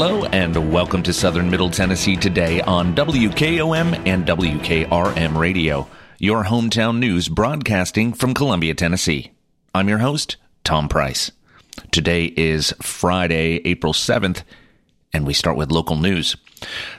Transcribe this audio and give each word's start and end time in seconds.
Hello 0.00 0.26
and 0.26 0.72
welcome 0.72 1.02
to 1.02 1.12
Southern 1.12 1.50
Middle 1.50 1.70
Tennessee 1.70 2.14
today 2.14 2.60
on 2.60 2.94
WKOM 2.94 4.06
and 4.06 4.24
WKRM 4.24 5.36
Radio, 5.36 5.88
your 6.20 6.44
hometown 6.44 6.98
news 7.00 7.28
broadcasting 7.28 8.12
from 8.12 8.32
Columbia, 8.32 8.74
Tennessee. 8.74 9.32
I'm 9.74 9.88
your 9.88 9.98
host, 9.98 10.36
Tom 10.62 10.88
Price. 10.88 11.32
Today 11.90 12.26
is 12.26 12.72
Friday, 12.80 13.60
April 13.64 13.92
7th, 13.92 14.44
and 15.12 15.26
we 15.26 15.34
start 15.34 15.56
with 15.56 15.72
local 15.72 15.96
news. 15.96 16.36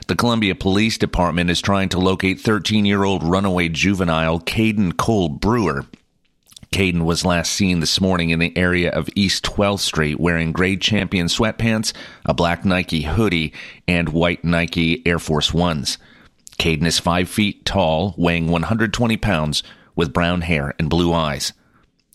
The 0.06 0.14
Columbia 0.14 0.54
Police 0.54 0.98
Department 0.98 1.48
is 1.48 1.62
trying 1.62 1.88
to 1.88 1.98
locate 1.98 2.38
13 2.38 2.84
year 2.84 3.04
old 3.04 3.22
runaway 3.22 3.70
juvenile 3.70 4.40
Caden 4.40 4.98
Cole 4.98 5.30
Brewer. 5.30 5.86
Caden 6.72 7.02
was 7.02 7.24
last 7.24 7.52
seen 7.52 7.80
this 7.80 8.00
morning 8.00 8.30
in 8.30 8.38
the 8.38 8.56
area 8.56 8.90
of 8.90 9.08
East 9.16 9.44
12th 9.44 9.80
Street 9.80 10.20
wearing 10.20 10.52
gray 10.52 10.76
champion 10.76 11.26
sweatpants, 11.26 11.92
a 12.24 12.32
black 12.32 12.64
Nike 12.64 13.02
hoodie, 13.02 13.52
and 13.88 14.10
white 14.10 14.44
Nike 14.44 15.04
Air 15.04 15.18
Force 15.18 15.52
Ones. 15.52 15.98
Caden 16.60 16.86
is 16.86 17.00
5 17.00 17.28
feet 17.28 17.64
tall, 17.64 18.14
weighing 18.16 18.46
120 18.48 19.16
pounds, 19.16 19.64
with 19.96 20.12
brown 20.12 20.42
hair 20.42 20.74
and 20.78 20.88
blue 20.88 21.12
eyes. 21.12 21.52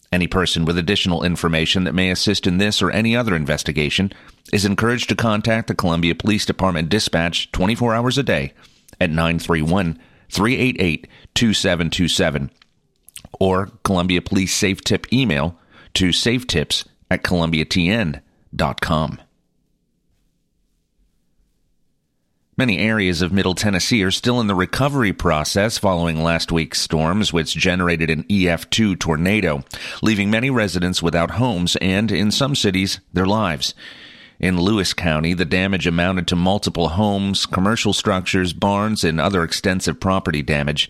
Any 0.10 0.28
person 0.28 0.64
with 0.64 0.78
additional 0.78 1.24
information 1.24 1.84
that 1.84 1.94
may 1.94 2.10
assist 2.10 2.48
in 2.48 2.58
this 2.58 2.82
or 2.82 2.90
any 2.92 3.14
other 3.14 3.36
investigation 3.36 4.14
is 4.54 4.64
encouraged 4.64 5.10
to 5.10 5.16
contact 5.16 5.68
the 5.68 5.76
Columbia 5.76 6.16
Police 6.16 6.46
Department 6.46 6.88
dispatch 6.88 7.52
24 7.52 7.94
hours 7.94 8.18
a 8.18 8.24
day 8.24 8.54
at 9.02 9.10
931 9.10 10.00
388 10.30 11.08
2727 11.34 12.52
or 13.40 13.72
Columbia 13.84 14.22
Police 14.22 14.54
Safe 14.54 14.82
Tip 14.82 15.12
email 15.14 15.58
to 15.96 16.10
safetips 16.10 16.86
at 17.10 17.24
columbiatn.com. 17.24 18.22
Many 22.58 22.80
areas 22.80 23.22
of 23.22 23.34
Middle 23.34 23.54
Tennessee 23.54 24.02
are 24.04 24.12
still 24.12 24.40
in 24.40 24.48
the 24.48 24.56
recovery 24.56 25.12
process 25.12 25.78
following 25.78 26.24
last 26.24 26.54
week's 26.54 26.80
storms, 26.80 27.34
which 27.34 27.54
generated 27.54 28.10
an 28.10 28.24
EF2 28.24 28.98
tornado, 28.98 29.66
leaving 30.02 30.30
many 30.30 30.50
residents 30.50 31.04
without 31.04 31.32
homes 31.32 31.76
and, 31.82 32.14
in 32.14 32.32
some 32.32 32.56
cities, 32.56 33.02
their 33.12 33.26
lives. 33.26 33.74
In 34.40 34.58
Lewis 34.58 34.94
County, 34.94 35.34
the 35.34 35.44
damage 35.44 35.86
amounted 35.86 36.28
to 36.28 36.38
multiple 36.38 36.90
homes, 36.90 37.46
commercial 37.46 37.92
structures, 37.92 38.54
barns, 38.54 39.04
and 39.04 39.20
other 39.20 39.44
extensive 39.44 40.00
property 40.00 40.42
damage. 40.42 40.90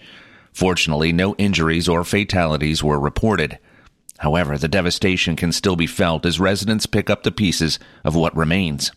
Fortunately, 0.55 1.11
no 1.11 1.35
injuries 1.35 1.89
or 1.89 2.05
fatalities 2.05 2.81
were 2.81 2.97
reported. 2.97 3.59
However, 4.19 4.57
the 4.57 4.69
devastation 4.69 5.35
can 5.35 5.51
still 5.51 5.75
be 5.75 5.85
felt 5.85 6.25
as 6.25 6.39
residents 6.39 6.85
pick 6.85 7.09
up 7.09 7.23
the 7.23 7.31
pieces 7.31 7.77
of 8.05 8.15
what 8.15 8.33
remains. 8.37 8.93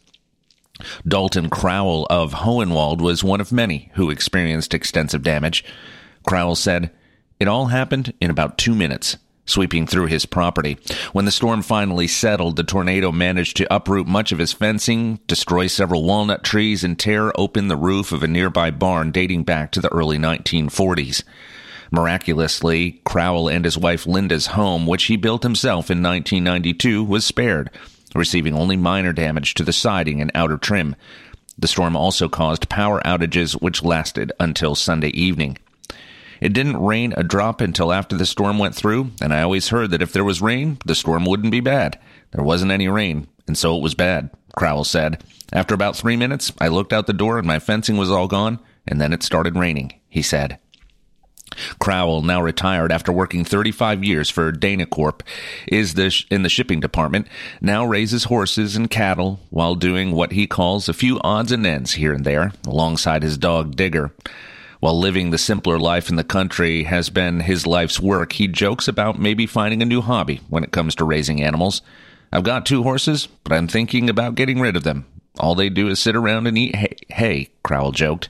Dalton 1.06 1.50
Crowell 1.50 2.06
of 2.08 2.32
Hohenwald 2.32 3.00
was 3.00 3.24
one 3.24 3.40
of 3.40 3.50
many 3.50 3.90
who 3.94 4.08
experienced 4.08 4.72
extensive 4.72 5.24
damage. 5.24 5.64
Crowell 6.24 6.54
said, 6.54 6.92
It 7.40 7.48
all 7.48 7.66
happened 7.66 8.14
in 8.20 8.30
about 8.30 8.56
two 8.56 8.76
minutes, 8.76 9.16
sweeping 9.48 9.86
through 9.86 10.06
his 10.06 10.26
property. 10.26 10.78
When 11.12 11.24
the 11.24 11.30
storm 11.30 11.62
finally 11.62 12.06
settled, 12.06 12.56
the 12.56 12.64
tornado 12.64 13.10
managed 13.10 13.56
to 13.56 13.74
uproot 13.74 14.06
much 14.06 14.30
of 14.32 14.38
his 14.38 14.52
fencing, 14.52 15.18
destroy 15.26 15.66
several 15.66 16.04
walnut 16.04 16.44
trees, 16.44 16.84
and 16.84 16.98
tear 16.98 17.32
open 17.38 17.68
the 17.68 17.76
roof 17.76 18.12
of 18.12 18.22
a 18.22 18.28
nearby 18.28 18.70
barn 18.70 19.10
dating 19.10 19.44
back 19.44 19.72
to 19.72 19.80
the 19.80 19.92
early 19.92 20.18
1940s. 20.18 21.22
Miraculously, 21.90 23.00
Crowell 23.04 23.48
and 23.48 23.64
his 23.64 23.78
wife 23.78 24.06
Linda's 24.06 24.48
home, 24.48 24.86
which 24.86 25.04
he 25.04 25.16
built 25.16 25.42
himself 25.42 25.90
in 25.90 26.02
1992, 26.02 27.02
was 27.02 27.24
spared, 27.24 27.70
receiving 28.14 28.54
only 28.54 28.76
minor 28.76 29.12
damage 29.12 29.54
to 29.54 29.62
the 29.62 29.72
siding 29.72 30.20
and 30.20 30.30
outer 30.34 30.58
trim. 30.58 30.94
The 31.58 31.68
storm 31.68 31.96
also 31.96 32.28
caused 32.28 32.68
power 32.68 33.00
outages, 33.04 33.60
which 33.60 33.82
lasted 33.82 34.32
until 34.38 34.74
Sunday 34.74 35.08
evening. 35.08 35.58
It 36.40 36.52
didn't 36.52 36.82
rain 36.82 37.14
a 37.16 37.22
drop 37.22 37.60
until 37.60 37.92
after 37.92 38.16
the 38.16 38.26
storm 38.26 38.58
went 38.58 38.74
through, 38.74 39.10
and 39.20 39.32
I 39.32 39.42
always 39.42 39.68
heard 39.68 39.90
that 39.90 40.02
if 40.02 40.12
there 40.12 40.24
was 40.24 40.40
rain, 40.42 40.78
the 40.84 40.94
storm 40.94 41.24
wouldn't 41.24 41.52
be 41.52 41.60
bad. 41.60 41.98
There 42.32 42.44
wasn't 42.44 42.72
any 42.72 42.88
rain, 42.88 43.26
and 43.46 43.56
so 43.56 43.76
it 43.76 43.82
was 43.82 43.94
bad, 43.94 44.30
Crowell 44.56 44.84
said. 44.84 45.22
After 45.52 45.74
about 45.74 45.96
three 45.96 46.16
minutes, 46.16 46.52
I 46.60 46.68
looked 46.68 46.92
out 46.92 47.06
the 47.06 47.12
door 47.12 47.38
and 47.38 47.46
my 47.46 47.58
fencing 47.58 47.96
was 47.96 48.10
all 48.10 48.28
gone, 48.28 48.60
and 48.86 49.00
then 49.00 49.12
it 49.12 49.22
started 49.22 49.56
raining, 49.56 49.92
he 50.08 50.22
said. 50.22 50.58
Crowell, 51.78 52.22
now 52.22 52.42
retired 52.42 52.92
after 52.92 53.10
working 53.10 53.44
35 53.44 54.04
years 54.04 54.28
for 54.28 54.52
Danacorp, 54.52 55.22
is 55.66 55.94
the 55.94 56.10
sh- 56.10 56.26
in 56.30 56.42
the 56.42 56.48
shipping 56.48 56.78
department, 56.78 57.26
now 57.60 57.86
raises 57.86 58.24
horses 58.24 58.76
and 58.76 58.90
cattle 58.90 59.40
while 59.50 59.74
doing 59.74 60.12
what 60.12 60.32
he 60.32 60.46
calls 60.46 60.88
a 60.88 60.94
few 60.94 61.18
odds 61.22 61.50
and 61.50 61.66
ends 61.66 61.94
here 61.94 62.12
and 62.12 62.24
there, 62.24 62.52
alongside 62.66 63.22
his 63.22 63.38
dog 63.38 63.76
Digger. 63.76 64.12
While 64.80 64.98
living 64.98 65.30
the 65.30 65.38
simpler 65.38 65.78
life 65.78 66.08
in 66.08 66.14
the 66.14 66.24
country 66.24 66.84
has 66.84 67.10
been 67.10 67.40
his 67.40 67.66
life's 67.66 67.98
work, 67.98 68.34
he 68.34 68.46
jokes 68.46 68.86
about 68.86 69.18
maybe 69.18 69.44
finding 69.44 69.82
a 69.82 69.86
new 69.86 70.00
hobby 70.00 70.40
when 70.48 70.62
it 70.62 70.70
comes 70.70 70.94
to 70.96 71.04
raising 71.04 71.42
animals. 71.42 71.82
I've 72.30 72.44
got 72.44 72.64
two 72.64 72.84
horses, 72.84 73.26
but 73.42 73.52
I'm 73.52 73.66
thinking 73.66 74.08
about 74.08 74.36
getting 74.36 74.60
rid 74.60 74.76
of 74.76 74.84
them. 74.84 75.06
All 75.40 75.56
they 75.56 75.68
do 75.68 75.88
is 75.88 75.98
sit 75.98 76.14
around 76.14 76.46
and 76.46 76.56
eat 76.56 76.76
hay, 76.76 76.96
hay 77.08 77.50
Crowell 77.64 77.90
joked. 77.90 78.28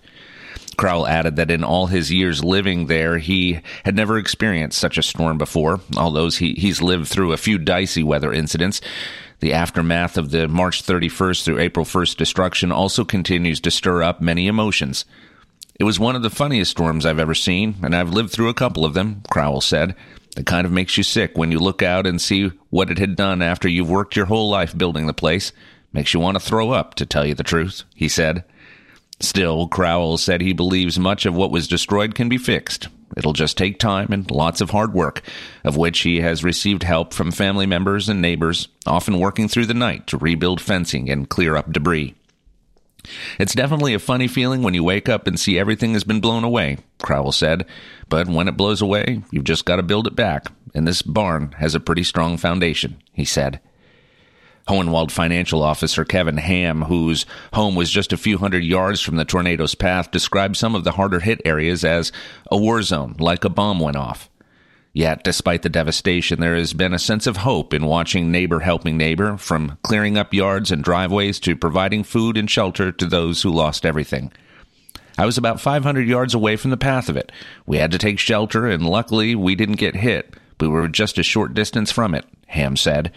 Crowell 0.79 1.07
added 1.07 1.37
that 1.37 1.51
in 1.51 1.65
all 1.65 1.89
his 1.89 2.13
years 2.13 2.43
living 2.43 2.87
there, 2.87 3.19
he 3.19 3.61
had 3.85 3.97
never 3.97 4.17
experienced 4.17 4.79
such 4.79 4.97
a 4.97 5.03
storm 5.03 5.37
before, 5.37 5.81
although 5.97 6.31
he, 6.31 6.55
he's 6.55 6.81
lived 6.81 7.09
through 7.09 7.33
a 7.33 7.37
few 7.37 7.59
dicey 7.59 8.03
weather 8.03 8.33
incidents. 8.33 8.81
The 9.41 9.53
aftermath 9.53 10.17
of 10.17 10.31
the 10.31 10.49
March 10.49 10.85
31st 10.85 11.45
through 11.45 11.59
April 11.59 11.85
1st 11.85 12.17
destruction 12.17 12.73
also 12.73 13.05
continues 13.05 13.61
to 13.61 13.71
stir 13.71 14.03
up 14.03 14.21
many 14.21 14.47
emotions. 14.47 15.05
It 15.79 15.85
was 15.85 16.01
one 16.01 16.17
of 16.17 16.23
the 16.23 16.31
funniest 16.31 16.73
storms 16.73 17.07
I've 17.07 17.21
ever 17.21 17.37
seen, 17.37 17.77
and 17.85 17.95
I've 17.95 18.11
lived 18.11 18.33
through 18.33 18.49
a 18.49 18.55
couple 18.55 18.85
of 18.85 18.95
them, 18.95 19.23
Crowell 19.31 19.61
said. 19.61 19.95
It 20.37 20.45
kind 20.45 20.67
of 20.67 20.73
makes 20.73 20.97
you 20.97 21.05
sick 21.05 21.39
when 21.39 21.53
you 21.53 21.61
look 21.61 21.83
out 21.83 22.05
and 22.05 22.21
see 22.21 22.51
what 22.71 22.91
it 22.91 22.99
had 22.99 23.15
done 23.15 23.43
after 23.43 23.69
you've 23.69 23.89
worked 23.89 24.17
your 24.17 24.27
whole 24.27 24.51
life 24.51 24.77
building 24.77 25.07
the 25.07 25.15
place. 25.15 25.53
Makes 25.93 26.15
you 26.15 26.19
want 26.19 26.35
to 26.35 26.45
throw 26.45 26.73
up, 26.73 26.97
to 26.97 27.07
tell 27.07 27.25
you 27.25 27.35
the 27.35 27.45
truth, 27.45 27.85
he 27.95 28.09
said. 28.09 28.43
Still, 29.21 29.69
Crowell 29.69 30.19
said 30.19 30.41
he 30.41 30.53
believes 30.53 30.99
much 30.99 31.25
of 31.27 31.37
what 31.37 31.53
was 31.53 31.69
destroyed 31.69 32.17
can 32.17 32.29
be 32.29 32.39
fixed. 32.39 32.89
It'll 33.17 33.33
just 33.33 33.57
take 33.57 33.79
time 33.79 34.09
and 34.11 34.29
lots 34.33 34.61
of 34.61 34.71
hard 34.71 34.93
work, 34.93 35.23
of 35.63 35.77
which 35.77 36.01
he 36.01 36.21
has 36.23 36.43
received 36.43 36.83
help 36.83 37.15
from 37.15 37.31
family 37.31 37.67
members 37.67 38.09
and 38.09 38.21
neighbors, 38.21 38.67
often 38.85 39.21
working 39.21 39.47
through 39.47 39.67
the 39.67 39.75
night 39.75 40.09
to 40.09 40.19
rebuild 40.19 40.61
fencing 40.61 41.09
and 41.09 41.29
clear 41.29 41.57
up 41.57 41.73
debris. 41.73 42.17
It's 43.39 43.55
definitely 43.55 43.95
a 43.95 43.99
funny 43.99 44.29
feeling 44.29 44.63
when 44.63 44.75
you 44.75 44.85
wake 44.85 45.09
up 45.09 45.27
and 45.27 45.39
see 45.39 45.59
everything 45.59 45.93
has 45.95 46.05
been 46.05 46.21
blown 46.21 46.45
away, 46.45 46.79
Crowell 47.01 47.33
said. 47.33 47.67
But 48.09 48.29
when 48.29 48.49
it 48.49 48.57
blows 48.57 48.81
away, 48.83 49.23
you've 49.31 49.45
just 49.45 49.65
got 49.65 49.77
to 49.77 49.83
build 49.83 50.07
it 50.07 50.17
back, 50.17 50.47
and 50.75 50.87
this 50.87 51.03
barn 51.03 51.53
has 51.59 51.75
a 51.75 51.81
pretty 51.81 52.05
strong 52.05 52.37
foundation, 52.37 53.03
he 53.13 53.25
said. 53.25 53.61
Hohenwald 54.69 55.11
financial 55.11 55.63
officer 55.63 56.05
Kevin 56.05 56.37
Ham, 56.37 56.83
whose 56.83 57.25
home 57.55 57.75
was 57.75 57.91
just 57.91 58.13
a 58.13 58.19
few 58.19 58.37
hundred 58.37 58.65
yards 58.65 59.01
from 59.01 59.17
the 59.17 59.25
tornado's 59.25 59.75
path, 59.75 60.11
described 60.11 60.57
some 60.57 60.75
of 60.75 60.85
the 60.85 60.93
harder 60.93 61.21
hit 61.21 61.41
areas 61.45 61.85
as 61.85 62.13
a 62.51 62.59
war 62.59 62.83
zone, 62.83 63.17
like 63.19 63.45
a 63.45 63.49
bomb 63.49 63.81
went 63.81 63.97
off. 63.97 64.29
Yet, 64.93 65.23
despite 65.23 65.63
the 65.63 65.69
devastation, 65.69 66.41
there 66.41 66.57
has 66.57 66.73
been 66.73 66.95
a 66.95 66.99
sense 66.99 67.27
of 67.27 67.39
hope 67.39 67.73
in 67.75 67.85
watching 67.85 68.33
neighbor 68.33 68.61
helping 68.61 68.97
neighbor, 68.97 69.37
from 69.37 69.79
clearing 69.83 70.17
up 70.17 70.35
yards 70.35 70.71
and 70.71 70.83
driveways 70.83 71.39
to 71.41 71.55
providing 71.57 72.05
food 72.05 72.37
and 72.37 72.51
shelter 72.51 72.91
to 72.93 73.07
those 73.07 73.43
who 73.43 73.51
lost 73.51 73.87
everything. 73.87 74.33
I 75.19 75.27
was 75.27 75.37
about 75.37 75.61
500 75.61 76.07
yards 76.07 76.35
away 76.35 76.57
from 76.57 76.71
the 76.71 76.77
path 76.77 77.09
of 77.09 77.17
it. 77.17 77.33
We 77.67 77.79
had 77.79 77.91
to 77.91 77.99
take 77.99 78.19
shelter, 78.19 78.67
and 78.67 78.87
luckily 78.87 79.35
we 79.35 79.55
didn't 79.55 79.77
get 79.77 79.97
hit. 79.97 80.35
We 80.61 80.69
were 80.69 80.89
just 80.89 81.19
a 81.19 81.23
short 81.23 81.55
distance 81.55 81.93
from 81.93 82.15
it, 82.15 82.25
Ham 82.47 82.77
said. 82.77 83.13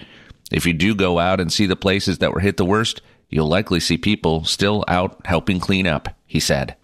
If 0.52 0.66
you 0.66 0.74
do 0.74 0.94
go 0.94 1.20
out 1.20 1.40
and 1.40 1.52
see 1.52 1.66
the 1.66 1.76
places 1.76 2.18
that 2.18 2.34
were 2.34 2.42
hit 2.42 2.58
the 2.58 2.66
worst, 2.66 3.02
you'll 3.30 3.48
likely 3.48 3.80
see 3.80 3.98
people 3.98 4.44
still 4.44 4.84
out 4.88 5.26
helping 5.26 5.60
clean 5.60 5.88
up, 5.88 6.10
he 6.26 6.40
said. 6.40 6.76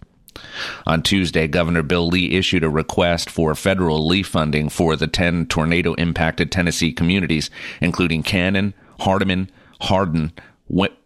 On 0.86 1.02
Tuesday, 1.02 1.46
Governor 1.46 1.82
Bill 1.82 2.06
Lee 2.06 2.32
issued 2.32 2.64
a 2.64 2.70
request 2.70 3.28
for 3.30 3.54
federal 3.54 3.98
relief 3.98 4.28
funding 4.28 4.68
for 4.68 4.96
the 4.96 5.06
10 5.06 5.46
tornado 5.46 5.94
impacted 5.94 6.50
Tennessee 6.50 6.92
communities, 6.92 7.50
including 7.80 8.22
Cannon, 8.22 8.74
Hardeman, 9.00 9.48
Hardin, 9.82 10.32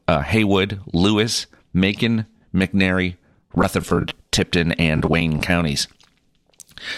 uh, 0.09 0.23
Haywood, 0.23 0.81
Lewis, 0.93 1.47
Macon, 1.73 2.27
McNairy, 2.55 3.17
Rutherford, 3.55 4.15
Tipton, 4.31 4.73
and 4.73 5.05
Wayne 5.05 5.41
counties. 5.41 5.89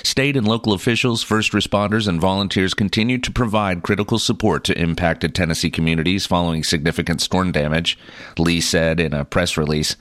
State 0.03 0.37
and 0.37 0.49
local 0.49 0.73
officials, 0.73 1.23
first 1.23 1.53
responders, 1.53 2.09
and 2.09 2.21
volunteers 2.21 2.75
continue 2.75 3.19
to 3.19 3.31
provide 3.31 3.82
critical 3.82 4.19
support 4.19 4.65
to 4.65 4.79
impacted 4.79 5.35
Tennessee 5.35 5.71
communities 5.71 6.26
following 6.26 6.65
significant 6.65 7.21
storm 7.21 7.53
damage, 7.53 7.99
Lee 8.38 8.61
said 8.61 8.99
in 8.99 9.12
a 9.12 9.25
press 9.25 9.56
release. 9.56 9.97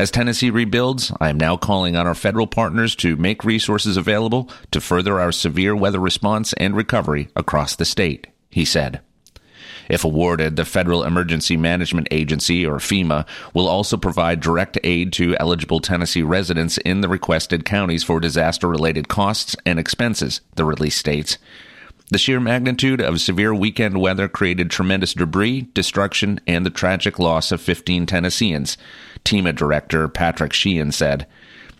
As 0.00 0.10
Tennessee 0.10 0.48
rebuilds, 0.48 1.12
I 1.20 1.28
am 1.28 1.36
now 1.36 1.58
calling 1.58 1.94
on 1.94 2.06
our 2.06 2.14
federal 2.14 2.46
partners 2.46 2.96
to 2.96 3.16
make 3.16 3.44
resources 3.44 3.98
available 3.98 4.48
to 4.70 4.80
further 4.80 5.20
our 5.20 5.30
severe 5.30 5.76
weather 5.76 6.00
response 6.00 6.54
and 6.54 6.74
recovery 6.74 7.28
across 7.36 7.76
the 7.76 7.84
state, 7.84 8.26
he 8.48 8.64
said. 8.64 9.02
If 9.90 10.02
awarded, 10.02 10.56
the 10.56 10.64
Federal 10.64 11.04
Emergency 11.04 11.58
Management 11.58 12.08
Agency, 12.10 12.64
or 12.64 12.76
FEMA, 12.76 13.26
will 13.52 13.68
also 13.68 13.98
provide 13.98 14.40
direct 14.40 14.78
aid 14.82 15.12
to 15.12 15.36
eligible 15.38 15.80
Tennessee 15.80 16.22
residents 16.22 16.78
in 16.78 17.02
the 17.02 17.08
requested 17.08 17.66
counties 17.66 18.02
for 18.02 18.20
disaster 18.20 18.68
related 18.68 19.06
costs 19.08 19.54
and 19.66 19.78
expenses, 19.78 20.40
the 20.54 20.64
release 20.64 20.96
states. 20.96 21.36
The 22.10 22.18
sheer 22.18 22.40
magnitude 22.40 23.02
of 23.02 23.20
severe 23.20 23.54
weekend 23.54 24.00
weather 24.00 24.28
created 24.28 24.70
tremendous 24.70 25.12
debris, 25.12 25.68
destruction, 25.74 26.40
and 26.46 26.64
the 26.64 26.70
tragic 26.70 27.18
loss 27.18 27.52
of 27.52 27.60
15 27.60 28.06
Tennesseans, 28.06 28.78
TEMA 29.24 29.52
Director 29.52 30.08
Patrick 30.08 30.52
Sheehan 30.52 30.92
said. 30.92 31.26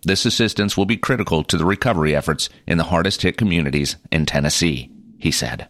This 0.03 0.25
assistance 0.25 0.77
will 0.77 0.87
be 0.87 0.97
critical 0.97 1.45
to 1.45 1.57
the 1.57 1.65
recovery 1.65 2.17
efforts 2.17 2.49
in 2.67 2.79
the 2.79 2.85
hardest 2.85 3.23
hit 3.23 3.37
communities 3.37 3.97
in 4.11 4.27
Tennessee, 4.27 4.91
he 5.19 5.31
said. 5.31 5.69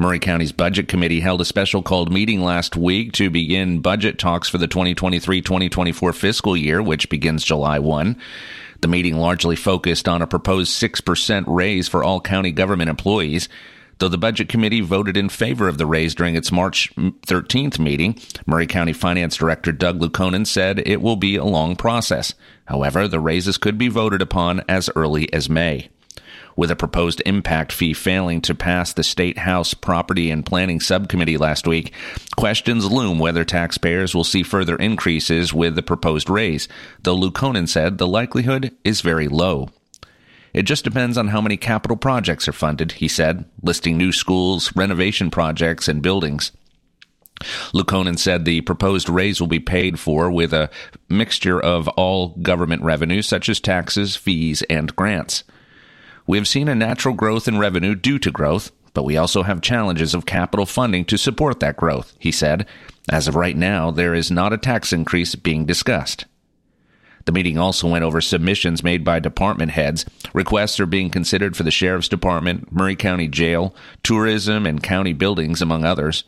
Maury 0.00 0.18
County's 0.18 0.52
Budget 0.52 0.88
Committee 0.88 1.20
held 1.20 1.42
a 1.42 1.44
special 1.44 1.82
called 1.82 2.10
meeting 2.10 2.40
last 2.40 2.74
week 2.74 3.12
to 3.12 3.28
begin 3.28 3.80
budget 3.80 4.18
talks 4.18 4.48
for 4.48 4.56
the 4.56 4.66
2023 4.66 5.42
2024 5.42 6.12
fiscal 6.14 6.56
year, 6.56 6.82
which 6.82 7.10
begins 7.10 7.44
July 7.44 7.78
1. 7.78 8.16
The 8.80 8.88
meeting 8.88 9.18
largely 9.18 9.56
focused 9.56 10.08
on 10.08 10.22
a 10.22 10.26
proposed 10.26 10.72
6% 10.80 11.44
raise 11.46 11.86
for 11.86 12.02
all 12.02 12.18
county 12.22 12.50
government 12.50 12.88
employees. 12.88 13.50
Though 14.00 14.08
the 14.08 14.18
Budget 14.18 14.48
Committee 14.48 14.80
voted 14.80 15.18
in 15.18 15.28
favor 15.28 15.68
of 15.68 15.76
the 15.76 15.84
raise 15.84 16.14
during 16.14 16.34
its 16.34 16.50
March 16.50 16.90
13th 16.96 17.78
meeting, 17.78 18.18
Maury 18.46 18.66
County 18.66 18.94
Finance 18.94 19.36
Director 19.36 19.72
Doug 19.72 20.00
Lukonen 20.00 20.46
said 20.46 20.82
it 20.86 21.02
will 21.02 21.16
be 21.16 21.36
a 21.36 21.44
long 21.44 21.76
process. 21.76 22.32
However, 22.64 23.06
the 23.06 23.20
raises 23.20 23.58
could 23.58 23.76
be 23.76 23.88
voted 23.88 24.22
upon 24.22 24.62
as 24.66 24.88
early 24.96 25.30
as 25.34 25.50
May 25.50 25.90
with 26.56 26.70
a 26.70 26.76
proposed 26.76 27.22
impact 27.24 27.72
fee 27.72 27.94
failing 27.94 28.40
to 28.42 28.54
pass 28.54 28.92
the 28.92 29.02
State 29.02 29.38
House 29.38 29.72
Property 29.72 30.30
and 30.30 30.44
Planning 30.44 30.80
Subcommittee 30.80 31.38
last 31.38 31.66
week, 31.66 31.92
questions 32.36 32.90
loom 32.90 33.18
whether 33.18 33.44
taxpayers 33.44 34.14
will 34.14 34.24
see 34.24 34.42
further 34.42 34.76
increases 34.76 35.54
with 35.54 35.74
the 35.74 35.82
proposed 35.82 36.28
raise, 36.28 36.68
though 37.02 37.16
Lukonen 37.16 37.68
said 37.68 37.96
the 37.96 38.06
likelihood 38.06 38.74
is 38.84 39.00
very 39.00 39.28
low. 39.28 39.70
It 40.52 40.62
just 40.62 40.84
depends 40.84 41.16
on 41.16 41.28
how 41.28 41.40
many 41.40 41.56
capital 41.56 41.96
projects 41.96 42.48
are 42.48 42.52
funded, 42.52 42.92
he 42.92 43.08
said, 43.08 43.44
listing 43.62 43.96
new 43.96 44.12
schools, 44.12 44.74
renovation 44.74 45.30
projects, 45.30 45.88
and 45.88 46.02
buildings. 46.02 46.52
Lukonen 47.72 48.18
said 48.18 48.44
the 48.44 48.60
proposed 48.60 49.08
raise 49.08 49.40
will 49.40 49.48
be 49.48 49.60
paid 49.60 49.98
for 49.98 50.30
with 50.30 50.52
a 50.52 50.70
mixture 51.08 51.60
of 51.60 51.88
all 51.88 52.30
government 52.42 52.82
revenues, 52.82 53.26
such 53.26 53.48
as 53.48 53.60
taxes, 53.60 54.16
fees, 54.16 54.62
and 54.68 54.94
grants. 54.94 55.44
We 56.26 56.36
have 56.36 56.48
seen 56.48 56.68
a 56.68 56.74
natural 56.74 57.14
growth 57.14 57.48
in 57.48 57.58
revenue 57.58 57.94
due 57.94 58.18
to 58.18 58.30
growth, 58.30 58.70
but 58.92 59.04
we 59.04 59.16
also 59.16 59.42
have 59.42 59.62
challenges 59.62 60.14
of 60.14 60.26
capital 60.26 60.66
funding 60.66 61.04
to 61.06 61.16
support 61.16 61.60
that 61.60 61.76
growth, 61.76 62.14
he 62.18 62.30
said. 62.30 62.66
As 63.10 63.26
of 63.26 63.36
right 63.36 63.56
now, 63.56 63.90
there 63.90 64.14
is 64.14 64.30
not 64.30 64.52
a 64.52 64.58
tax 64.58 64.92
increase 64.92 65.34
being 65.34 65.64
discussed. 65.64 66.26
The 67.24 67.32
meeting 67.32 67.58
also 67.58 67.88
went 67.88 68.04
over 68.04 68.20
submissions 68.20 68.82
made 68.82 69.04
by 69.04 69.20
department 69.20 69.72
heads. 69.72 70.04
Requests 70.32 70.80
are 70.80 70.86
being 70.86 71.10
considered 71.10 71.56
for 71.56 71.62
the 71.62 71.70
Sheriff's 71.70 72.08
Department, 72.08 72.72
Maury 72.72 72.96
County 72.96 73.28
Jail, 73.28 73.74
tourism, 74.02 74.66
and 74.66 74.82
county 74.82 75.12
buildings, 75.12 75.60
among 75.62 75.84
others. 75.84 76.24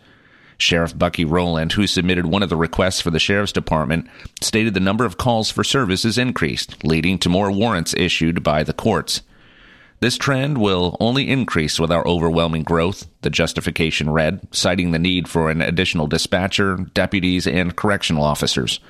Sheriff 0.59 0.97
Bucky 0.97 1.25
Rowland, 1.25 1.73
who 1.73 1.87
submitted 1.87 2.27
one 2.27 2.43
of 2.43 2.49
the 2.49 2.57
requests 2.57 3.01
for 3.01 3.11
the 3.11 3.19
Sheriff's 3.19 3.53
Department, 3.53 4.09
stated 4.41 4.75
the 4.75 4.81
number 4.81 5.05
of 5.05 5.19
calls 5.19 5.51
for 5.51 5.65
service 5.65 6.05
is 6.05 6.19
increased, 6.19 6.85
leading 6.85 7.19
to 7.19 7.29
more 7.29 7.51
warrants 7.51 7.95
issued 7.95 8.43
by 8.43 8.63
the 8.63 8.73
courts. 8.73 9.23
This 10.01 10.17
trend 10.17 10.59
will 10.59 10.97
only 10.99 11.29
increase 11.29 11.79
with 11.79 11.93
our 11.93 12.07
overwhelming 12.07 12.65
growth, 12.65 13.07
the 13.21 13.31
justification 13.31 14.11
read, 14.11 14.41
citing 14.51 14.91
the 14.91 14.99
need 14.99 15.29
for 15.29 15.49
an 15.49 15.63
additional 15.63 16.09
dispatcher, 16.09 16.77
deputies, 16.77 17.47
and 17.47 17.77
correctional 17.77 18.25
officers. 18.25 18.81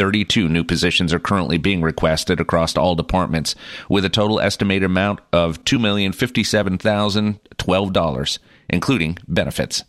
32 0.00 0.48
new 0.48 0.64
positions 0.64 1.12
are 1.12 1.18
currently 1.18 1.58
being 1.58 1.82
requested 1.82 2.40
across 2.40 2.74
all 2.74 2.94
departments, 2.94 3.54
with 3.86 4.02
a 4.02 4.08
total 4.08 4.40
estimated 4.40 4.84
amount 4.84 5.20
of 5.30 5.62
$2,057,012, 5.64 8.38
including 8.70 9.18
benefits. 9.28 9.84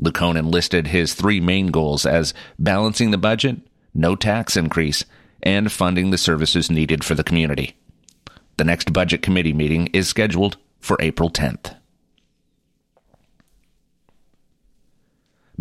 Lukonen 0.00 0.52
listed 0.52 0.86
his 0.86 1.14
three 1.14 1.40
main 1.40 1.72
goals 1.72 2.06
as 2.06 2.32
balancing 2.56 3.10
the 3.10 3.18
budget, 3.18 3.56
no 3.92 4.14
tax 4.14 4.56
increase, 4.56 5.04
and 5.42 5.72
funding 5.72 6.10
the 6.10 6.18
services 6.18 6.70
needed 6.70 7.02
for 7.02 7.16
the 7.16 7.24
community. 7.24 7.74
The 8.58 8.64
next 8.64 8.92
Budget 8.92 9.22
Committee 9.22 9.52
meeting 9.52 9.88
is 9.88 10.06
scheduled 10.06 10.56
for 10.78 10.96
April 11.00 11.30
10th. 11.30 11.74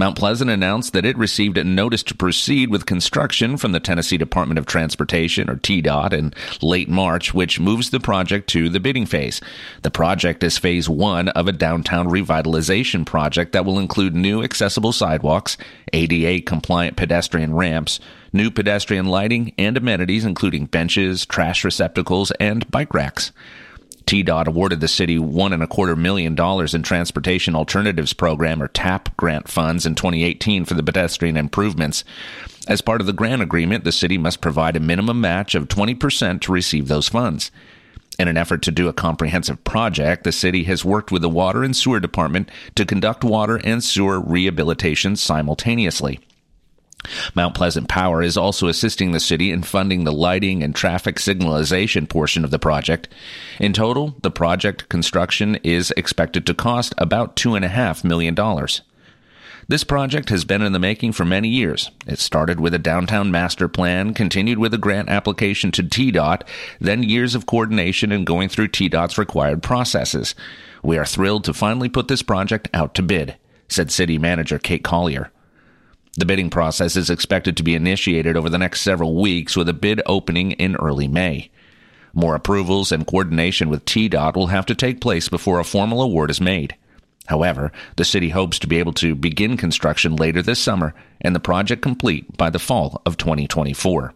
Mount 0.02 0.18
Pleasant 0.18 0.50
announced 0.50 0.94
that 0.94 1.06
it 1.06 1.16
received 1.16 1.60
a 1.60 1.64
notice 1.64 2.02
to 2.02 2.16
proceed 2.16 2.72
with 2.72 2.88
construction 2.88 3.56
from 3.56 3.72
the 3.72 3.80
Tennessee 3.80 4.18
Department 4.18 4.58
of 4.58 4.66
Transportation, 4.66 5.48
or 5.48 5.58
TDOT, 5.58 6.12
in 6.12 6.34
late 6.64 6.90
March, 6.90 7.36
which 7.36 7.60
moves 7.60 7.92
the 7.92 8.00
project 8.00 8.50
to 8.50 8.68
the 8.68 8.80
bidding 8.80 9.06
phase. 9.06 9.42
The 9.84 9.92
project 9.92 10.42
is 10.42 10.58
phase 10.58 10.90
one 10.90 11.30
of 11.30 11.48
a 11.48 11.52
downtown 11.52 12.08
revitalization 12.08 13.06
project 13.06 13.52
that 13.52 13.64
will 13.64 13.78
include 13.78 14.16
new 14.16 14.42
accessible 14.42 14.92
sidewalks, 14.92 15.56
ADA 15.94 16.42
compliant 16.46 16.98
pedestrian 16.98 17.54
ramps, 17.54 18.00
new 18.34 18.50
pedestrian 18.50 19.06
lighting, 19.06 19.54
and 19.60 19.78
amenities 19.78 20.26
including 20.26 20.66
benches, 20.66 21.28
trash 21.28 21.64
receptacles, 21.64 22.32
and 22.40 22.68
bike 22.72 22.96
racks. 22.96 23.32
TDOT 24.12 24.48
awarded 24.48 24.82
the 24.82 24.90
city 24.90 25.18
one 25.18 25.54
and 25.54 25.64
a 25.64 25.68
quarter 25.68 25.96
million 25.96 26.36
dollars 26.36 26.74
in 26.74 26.84
Transportation 26.84 27.56
Alternatives 27.56 28.12
Program 28.12 28.62
or 28.62 28.68
TAP 28.68 29.16
grant 29.16 29.48
funds 29.48 29.86
in 29.86 29.96
2018 29.96 30.66
for 30.66 30.74
the 30.74 30.84
pedestrian 30.84 31.38
improvements. 31.38 32.04
As 32.68 32.82
part 32.82 33.00
of 33.00 33.08
the 33.08 33.14
grant 33.14 33.42
agreement, 33.42 33.86
the 33.86 33.92
city 33.94 34.18
must 34.18 34.42
provide 34.42 34.76
a 34.76 34.82
minimum 34.82 35.22
match 35.22 35.56
of 35.56 35.70
20% 35.70 36.42
to 36.42 36.52
receive 36.52 36.90
those 36.90 37.08
funds. 37.08 37.52
In 38.20 38.28
an 38.28 38.36
effort 38.36 38.62
to 38.64 38.72
do 38.72 38.90
a 38.90 38.94
comprehensive 38.94 39.64
project, 39.64 40.26
the 40.26 40.34
city 40.34 40.66
has 40.66 40.84
worked 40.84 41.14
with 41.14 41.22
the 41.22 41.30
Water 41.30 41.64
and 41.64 41.74
Sewer 41.74 42.02
Department 42.02 42.50
to 42.76 42.86
conduct 42.86 43.24
water 43.24 43.62
and 43.64 43.82
sewer 43.82 44.20
rehabilitation 44.20 45.16
simultaneously. 45.16 46.20
Mount 47.34 47.56
Pleasant 47.56 47.88
Power 47.88 48.22
is 48.22 48.38
also 48.38 48.68
assisting 48.68 49.12
the 49.12 49.20
city 49.20 49.52
in 49.52 49.64
funding 49.64 50.04
the 50.04 50.12
lighting 50.12 50.64
and 50.64 50.76
traffic 50.76 51.16
signalization 51.16 52.08
portion 52.08 52.44
of 52.44 52.52
the 52.52 52.60
project. 52.60 53.08
In 53.60 53.74
total, 53.74 54.16
the 54.22 54.32
project 54.32 54.88
construction 54.90 55.56
is 55.64 55.92
expected 55.98 56.46
to 56.46 56.54
cost 56.54 56.94
about 56.98 57.36
$2.5 57.36 58.04
million. 58.04 58.36
This 59.68 59.84
project 59.84 60.30
has 60.30 60.44
been 60.44 60.62
in 60.62 60.74
the 60.74 60.80
making 60.80 61.14
for 61.14 61.24
many 61.24 61.48
years. 61.48 61.92
It 62.06 62.20
started 62.20 62.60
with 62.60 62.74
a 62.74 62.80
downtown 62.80 63.32
master 63.32 63.68
plan, 63.68 64.14
continued 64.14 64.60
with 64.60 64.74
a 64.74 64.78
grant 64.78 65.10
application 65.10 65.72
to 65.72 65.84
TDOT, 65.84 66.42
then 66.80 67.04
years 67.04 67.36
of 67.36 67.46
coordination 67.46 68.12
and 68.12 68.26
going 68.26 68.50
through 68.50 68.68
TDOT's 68.68 69.18
required 69.18 69.64
processes. 69.64 70.36
We 70.84 70.98
are 70.98 71.06
thrilled 71.06 71.46
to 71.46 71.54
finally 71.54 71.90
put 71.90 72.10
this 72.10 72.22
project 72.22 72.70
out 72.74 72.94
to 72.96 73.02
bid, 73.02 73.38
said 73.70 73.92
City 73.92 74.18
Manager 74.18 74.60
Kate 74.60 74.84
Collier. 74.84 75.32
The 76.18 76.26
bidding 76.26 76.50
process 76.50 76.96
is 76.96 77.10
expected 77.10 77.56
to 77.58 77.64
be 77.64 77.74
initiated 77.74 78.36
over 78.36 78.50
the 78.50 78.58
next 78.58 78.82
several 78.82 79.16
weeks 79.16 79.56
with 79.56 79.70
a 79.70 79.74
bid 79.74 80.02
opening 80.06 80.52
in 80.52 80.76
early 80.76 81.08
May. 81.08 81.50
More 82.14 82.36
approvals 82.36 82.92
and 82.92 83.08
coordination 83.08 83.70
with 83.70 83.86
TDOT 83.86 84.36
will 84.36 84.48
have 84.48 84.66
to 84.66 84.76
take 84.76 85.00
place 85.00 85.30
before 85.30 85.60
a 85.60 85.64
formal 85.64 86.02
award 86.02 86.30
is 86.30 86.42
made. 86.42 86.76
However, 87.28 87.72
the 87.96 88.04
city 88.04 88.30
hopes 88.30 88.60
to 88.60 88.68
be 88.68 88.78
able 88.80 88.94
to 88.94 89.16
begin 89.16 89.56
construction 89.56 90.18
later 90.18 90.42
this 90.42 90.60
summer 90.60 90.94
and 91.22 91.34
the 91.34 91.40
project 91.40 91.82
complete 91.82 92.36
by 92.36 92.50
the 92.50 92.60
fall 92.60 93.02
of 93.06 93.16
2024. 93.16 94.14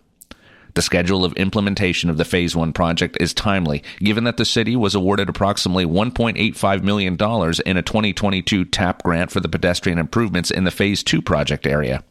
The 0.76 0.82
schedule 0.82 1.24
of 1.24 1.32
implementation 1.34 2.10
of 2.10 2.18
the 2.18 2.26
Phase 2.26 2.54
1 2.54 2.74
project 2.74 3.18
is 3.22 3.34
timely, 3.34 3.82
given 4.00 4.26
that 4.26 4.36
the 4.36 4.44
city 4.44 4.76
was 4.76 4.94
awarded 4.94 5.30
approximately 5.30 5.86
$1.85 5.86 6.84
million 6.84 7.14
in 7.14 7.78
a 7.78 7.82
2022 7.82 8.66
TAP 8.66 9.02
grant 9.02 9.32
for 9.32 9.40
the 9.40 9.48
pedestrian 9.48 9.98
improvements 9.98 10.52
in 10.52 10.66
the 10.66 10.72
Phase 10.72 11.02
2 11.02 11.22
project 11.22 11.66
area. 11.66 12.04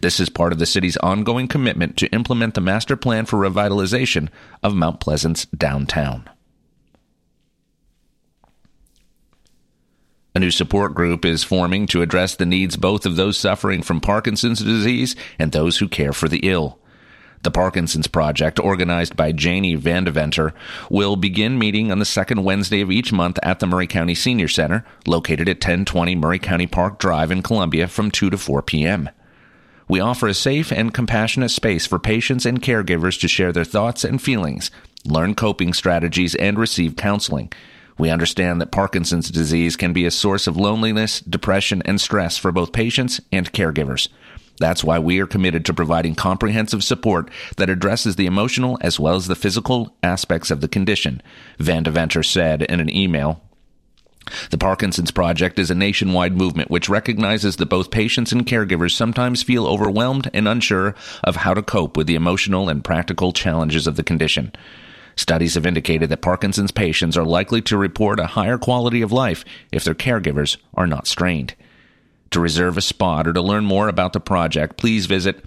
This 0.00 0.18
is 0.18 0.28
part 0.28 0.52
of 0.52 0.58
the 0.58 0.66
city's 0.66 0.96
ongoing 0.96 1.46
commitment 1.46 1.96
to 1.98 2.08
implement 2.08 2.54
the 2.54 2.60
master 2.60 2.96
plan 2.96 3.26
for 3.26 3.38
revitalization 3.38 4.28
of 4.60 4.74
Mount 4.74 4.98
Pleasant's 4.98 5.46
downtown. 5.46 6.28
A 10.34 10.40
new 10.40 10.50
support 10.50 10.94
group 10.94 11.24
is 11.24 11.44
forming 11.44 11.86
to 11.88 12.02
address 12.02 12.34
the 12.34 12.46
needs 12.46 12.76
both 12.76 13.06
of 13.06 13.14
those 13.14 13.38
suffering 13.38 13.82
from 13.82 14.00
Parkinson's 14.00 14.60
disease 14.60 15.14
and 15.38 15.52
those 15.52 15.78
who 15.78 15.86
care 15.86 16.12
for 16.12 16.28
the 16.28 16.40
ill. 16.42 16.79
The 17.42 17.50
Parkinson's 17.50 18.06
Project, 18.06 18.60
organized 18.60 19.16
by 19.16 19.32
Janie 19.32 19.76
Vandeventer, 19.76 20.52
will 20.90 21.16
begin 21.16 21.58
meeting 21.58 21.90
on 21.90 21.98
the 21.98 22.04
second 22.04 22.44
Wednesday 22.44 22.82
of 22.82 22.90
each 22.90 23.12
month 23.12 23.38
at 23.42 23.60
the 23.60 23.66
Maury 23.66 23.86
County 23.86 24.14
Senior 24.14 24.48
Center, 24.48 24.84
located 25.06 25.48
at 25.48 25.56
1020 25.56 26.14
Maury 26.16 26.38
County 26.38 26.66
Park 26.66 26.98
Drive 26.98 27.30
in 27.30 27.42
Columbia 27.42 27.88
from 27.88 28.10
2 28.10 28.28
to 28.28 28.36
4 28.36 28.60
p.m. 28.62 29.08
We 29.88 30.00
offer 30.00 30.28
a 30.28 30.34
safe 30.34 30.70
and 30.70 30.92
compassionate 30.92 31.50
space 31.50 31.86
for 31.86 31.98
patients 31.98 32.44
and 32.44 32.62
caregivers 32.62 33.18
to 33.22 33.28
share 33.28 33.52
their 33.52 33.64
thoughts 33.64 34.04
and 34.04 34.20
feelings, 34.20 34.70
learn 35.06 35.34
coping 35.34 35.72
strategies, 35.72 36.34
and 36.34 36.58
receive 36.58 36.94
counseling. 36.94 37.50
We 38.00 38.08
understand 38.08 38.62
that 38.62 38.72
Parkinson's 38.72 39.30
disease 39.30 39.76
can 39.76 39.92
be 39.92 40.06
a 40.06 40.10
source 40.10 40.46
of 40.46 40.56
loneliness, 40.56 41.20
depression, 41.20 41.82
and 41.84 42.00
stress 42.00 42.38
for 42.38 42.50
both 42.50 42.72
patients 42.72 43.20
and 43.30 43.52
caregivers. 43.52 44.08
That's 44.58 44.82
why 44.82 44.98
we 44.98 45.20
are 45.20 45.26
committed 45.26 45.66
to 45.66 45.74
providing 45.74 46.14
comprehensive 46.14 46.82
support 46.82 47.28
that 47.58 47.68
addresses 47.68 48.16
the 48.16 48.24
emotional 48.24 48.78
as 48.80 48.98
well 48.98 49.16
as 49.16 49.26
the 49.26 49.34
physical 49.34 49.94
aspects 50.02 50.50
of 50.50 50.62
the 50.62 50.68
condition, 50.68 51.20
Van 51.58 51.82
Deventer 51.82 52.22
said 52.22 52.62
in 52.62 52.80
an 52.80 52.88
email. 52.88 53.42
The 54.50 54.56
Parkinson's 54.56 55.10
Project 55.10 55.58
is 55.58 55.70
a 55.70 55.74
nationwide 55.74 56.38
movement 56.38 56.70
which 56.70 56.88
recognizes 56.88 57.56
that 57.56 57.68
both 57.68 57.90
patients 57.90 58.32
and 58.32 58.46
caregivers 58.46 58.92
sometimes 58.92 59.42
feel 59.42 59.66
overwhelmed 59.66 60.30
and 60.32 60.48
unsure 60.48 60.94
of 61.22 61.36
how 61.36 61.52
to 61.52 61.62
cope 61.62 61.98
with 61.98 62.06
the 62.06 62.14
emotional 62.14 62.70
and 62.70 62.82
practical 62.82 63.34
challenges 63.34 63.86
of 63.86 63.96
the 63.96 64.02
condition. 64.02 64.52
Studies 65.20 65.54
have 65.54 65.66
indicated 65.66 66.08
that 66.08 66.22
Parkinson's 66.22 66.70
patients 66.70 67.14
are 67.14 67.26
likely 67.26 67.60
to 67.60 67.76
report 67.76 68.18
a 68.18 68.28
higher 68.28 68.56
quality 68.56 69.02
of 69.02 69.12
life 69.12 69.44
if 69.70 69.84
their 69.84 69.94
caregivers 69.94 70.56
are 70.72 70.86
not 70.86 71.06
strained. 71.06 71.54
To 72.30 72.40
reserve 72.40 72.78
a 72.78 72.80
spot 72.80 73.28
or 73.28 73.34
to 73.34 73.42
learn 73.42 73.66
more 73.66 73.88
about 73.88 74.14
the 74.14 74.18
project, 74.18 74.78
please 74.78 75.04
visit 75.04 75.44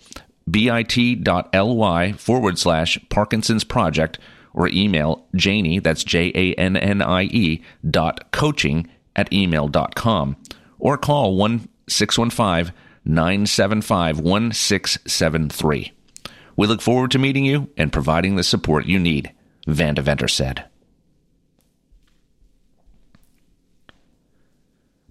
bit.ly 0.48 2.12
forward 2.12 2.60
slash 2.60 3.00
Parkinson's 3.10 3.64
Project 3.64 4.20
or 4.54 4.68
email 4.68 5.26
Janie, 5.36 5.80
that's 5.80 6.04
J 6.04 6.32
A 6.36 6.54
N 6.54 6.78
N 6.78 7.02
I 7.02 7.24
E, 7.24 7.64
dot 7.90 8.32
coaching 8.32 8.88
at 9.16 9.34
email 9.34 9.68
dot 9.68 9.96
com 9.96 10.38
or 10.78 11.00
call 11.00 11.36
1 11.36 11.68
615 11.90 12.76
975 13.06 14.20
1673. 14.20 15.92
We 16.56 16.68
look 16.68 16.82
forward 16.82 17.10
to 17.10 17.18
meeting 17.18 17.46
you 17.46 17.72
and 17.76 17.92
providing 17.92 18.36
the 18.36 18.44
support 18.44 18.86
you 18.86 19.00
need, 19.00 19.34
Van 19.68 19.96
Deventer 19.96 20.28
said. 20.28 20.66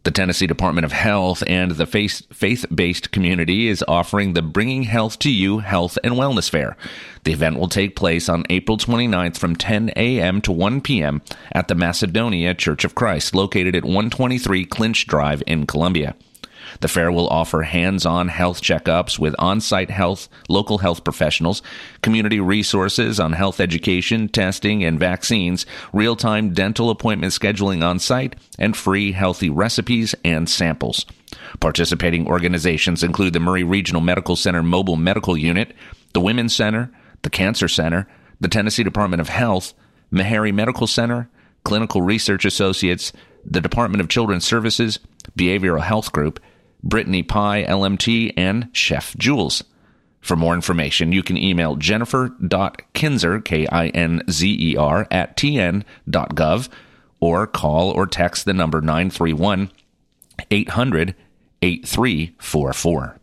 The 0.05 0.11
Tennessee 0.11 0.49
Department 0.49 0.85
of 0.85 0.91
Health 0.91 1.45
and 1.47 1.71
the 1.71 1.87
faith 1.87 2.67
based 2.75 3.13
community 3.13 3.69
is 3.69 3.85
offering 3.87 4.33
the 4.33 4.43
Bringing 4.43 4.83
Health 4.83 5.17
to 5.21 5.31
You 5.31 5.61
Health 5.61 5.97
and 6.03 6.15
Wellness 6.15 6.51
Fair. 6.51 6.77
The 7.23 7.33
event 7.33 7.57
will 7.57 7.69
take 7.69 7.95
place 7.95 8.29
on 8.29 8.45
April 8.51 8.77
29th 8.77 9.39
from 9.39 9.55
10 9.55 9.93
a.m. 9.95 10.41
to 10.41 10.51
1 10.51 10.81
p.m. 10.81 11.23
at 11.53 11.69
the 11.69 11.77
Macedonia 11.77 12.53
Church 12.53 12.85
of 12.85 12.97
Christ, 12.97 13.33
located 13.33 13.77
at 13.77 13.85
123 13.85 14.65
Clinch 14.65 15.07
Drive 15.07 15.41
in 15.47 15.69
Columbia. 15.69 16.17
The 16.81 16.89
fair 16.89 17.13
will 17.13 17.29
offer 17.29 17.63
hands 17.63 18.07
on 18.07 18.29
health 18.29 18.61
checkups 18.63 19.19
with 19.19 19.35
on 19.39 19.61
site 19.61 19.91
health, 19.91 20.29
local 20.49 20.79
health 20.79 21.05
professionals, 21.05 21.63
community 22.03 22.41
resources 22.41 23.21
on 23.21 23.33
health 23.33 23.61
education, 23.61 24.29
testing, 24.29 24.85
and 24.85 24.99
vaccines, 24.99 25.67
real 25.93 26.17
time 26.17 26.53
dental 26.53 26.91
appointment 26.91 27.33
scheduling 27.33 27.83
on 27.83 27.99
site, 27.99 28.37
and 28.59 28.77
free 28.77 29.13
healthy 29.13 29.51
recipes 29.51 30.15
and 30.25 30.49
samples. 30.49 31.07
Participating 31.61 32.27
organizations 32.27 33.03
include 33.03 33.33
the 33.33 33.41
Maury 33.41 33.65
Regional 33.65 34.01
Medical 34.03 34.37
Center 34.37 34.63
Mobile 34.63 34.97
Medical 34.97 35.37
Unit, 35.37 35.75
the 36.13 36.21
Women's 36.21 36.55
Center, 36.55 36.91
the 37.23 37.31
Cancer 37.31 37.69
Center, 37.69 38.09
the 38.41 38.49
Tennessee 38.49 38.83
Department 38.83 39.21
of 39.21 39.29
Health, 39.29 39.73
Meharry 40.13 40.53
Medical 40.53 40.87
Center, 40.87 41.29
Clinical 41.65 42.03
Research 42.03 42.45
Associates, 42.45 43.13
the 43.45 43.61
Department 43.61 44.01
of 44.01 44.09
Children's 44.09 44.45
Services, 44.45 44.99
Behavioral 45.39 45.83
Health 45.83 46.13
Group, 46.13 46.41
Brittany 46.83 47.23
Pie, 47.23 47.65
LMT, 47.65 48.33
and 48.37 48.69
Chef 48.73 49.17
Jules. 49.17 49.65
For 50.21 50.37
more 50.37 50.55
information, 50.55 51.13
you 51.13 51.23
can 51.23 51.37
email 51.37 51.77
jennifer.kinzer, 51.77 53.41
K-I-N-Z-E-R, 53.41 55.09
at 55.11 55.37
tn.gov, 55.37 56.69
or 57.21 57.47
call 57.47 57.91
or 57.91 58.07
text 58.07 58.45
the 58.45 58.55
number 58.55 58.81
931 58.81 59.71
800 60.51 61.15
8344. 61.63 63.19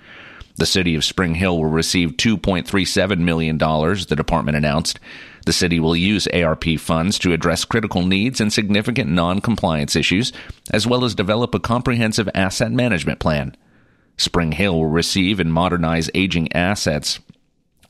The 0.56 0.64
city 0.64 0.94
of 0.94 1.04
Spring 1.04 1.34
Hill 1.34 1.58
will 1.58 1.66
receive 1.66 2.12
$2.37 2.12 3.18
million, 3.18 3.58
the 3.58 4.14
department 4.16 4.56
announced. 4.56 4.98
The 5.46 5.52
city 5.52 5.80
will 5.80 5.96
use 5.96 6.26
ARP 6.28 6.78
funds 6.78 7.18
to 7.20 7.32
address 7.32 7.64
critical 7.64 8.04
needs 8.04 8.40
and 8.40 8.52
significant 8.52 9.10
non 9.10 9.40
compliance 9.40 9.96
issues, 9.96 10.32
as 10.70 10.86
well 10.86 11.04
as 11.04 11.14
develop 11.14 11.54
a 11.54 11.60
comprehensive 11.60 12.28
asset 12.34 12.72
management 12.72 13.18
plan. 13.18 13.56
Spring 14.16 14.52
Hill 14.52 14.76
will 14.76 14.86
receive 14.86 15.40
and 15.40 15.52
modernize 15.52 16.10
aging 16.14 16.52
assets. 16.52 17.20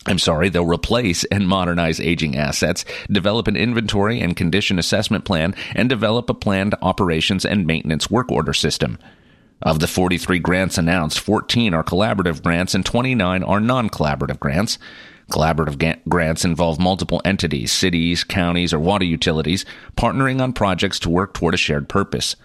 I'm 0.06 0.18
sorry, 0.18 0.48
they'll 0.48 0.64
replace 0.64 1.24
and 1.24 1.46
modernize 1.46 2.00
aging 2.00 2.36
assets, 2.36 2.84
develop 3.10 3.48
an 3.48 3.56
inventory 3.56 4.20
and 4.20 4.36
condition 4.36 4.78
assessment 4.78 5.24
plan, 5.24 5.54
and 5.74 5.88
develop 5.88 6.30
a 6.30 6.34
planned 6.34 6.74
operations 6.80 7.44
and 7.44 7.66
maintenance 7.66 8.10
work 8.10 8.30
order 8.30 8.54
system. 8.54 8.98
Of 9.62 9.80
the 9.80 9.86
43 9.86 10.38
grants 10.38 10.78
announced, 10.78 11.20
14 11.20 11.74
are 11.74 11.84
collaborative 11.84 12.42
grants 12.42 12.74
and 12.74 12.86
29 12.86 13.42
are 13.42 13.60
non 13.60 13.90
collaborative 13.90 14.40
grants. 14.40 14.78
Collaborative 15.30 16.00
grants 16.08 16.44
involve 16.44 16.80
multiple 16.80 17.22
entities, 17.24 17.72
cities, 17.72 18.24
counties, 18.24 18.72
or 18.72 18.80
water 18.80 19.04
utilities 19.04 19.64
partnering 19.96 20.40
on 20.40 20.52
projects 20.52 20.98
to 21.00 21.10
work 21.10 21.34
toward 21.34 21.54
a 21.54 21.56
shared 21.56 21.88
purpose. 21.88 22.36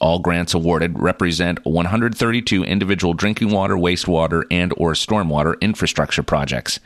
All 0.00 0.18
grants 0.18 0.54
awarded 0.54 0.98
represent 0.98 1.64
132 1.66 2.64
individual 2.64 3.12
drinking 3.12 3.50
water, 3.50 3.76
wastewater, 3.76 4.44
and 4.50 4.72
or 4.78 4.92
stormwater 4.92 5.60
infrastructure 5.60 6.22
projects. 6.22 6.80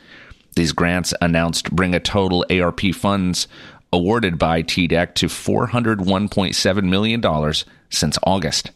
These 0.55 0.73
grants 0.73 1.13
announced 1.21 1.71
bring 1.71 1.95
a 1.95 1.99
total 1.99 2.45
ARP 2.49 2.81
funds 2.93 3.47
awarded 3.93 4.37
by 4.37 4.61
TDEC 4.61 5.15
to 5.15 5.27
$401.7 5.27 6.83
million 6.83 7.53
since 7.89 8.17
August. 8.23 8.71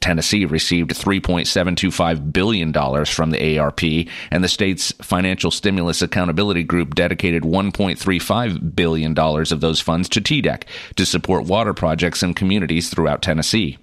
Tennessee 0.00 0.44
received 0.44 0.90
$3.725 0.90 2.32
billion 2.32 2.72
from 3.04 3.30
the 3.30 3.58
ARP, 3.58 3.82
and 4.30 4.44
the 4.44 4.48
state's 4.48 4.92
Financial 5.02 5.50
Stimulus 5.50 6.02
Accountability 6.02 6.62
Group 6.62 6.94
dedicated 6.94 7.42
$1.35 7.42 8.76
billion 8.76 9.18
of 9.18 9.60
those 9.60 9.80
funds 9.80 10.08
to 10.10 10.20
TDEC 10.20 10.62
to 10.96 11.06
support 11.06 11.46
water 11.46 11.74
projects 11.74 12.22
in 12.22 12.34
communities 12.34 12.90
throughout 12.90 13.22
Tennessee. 13.22 13.78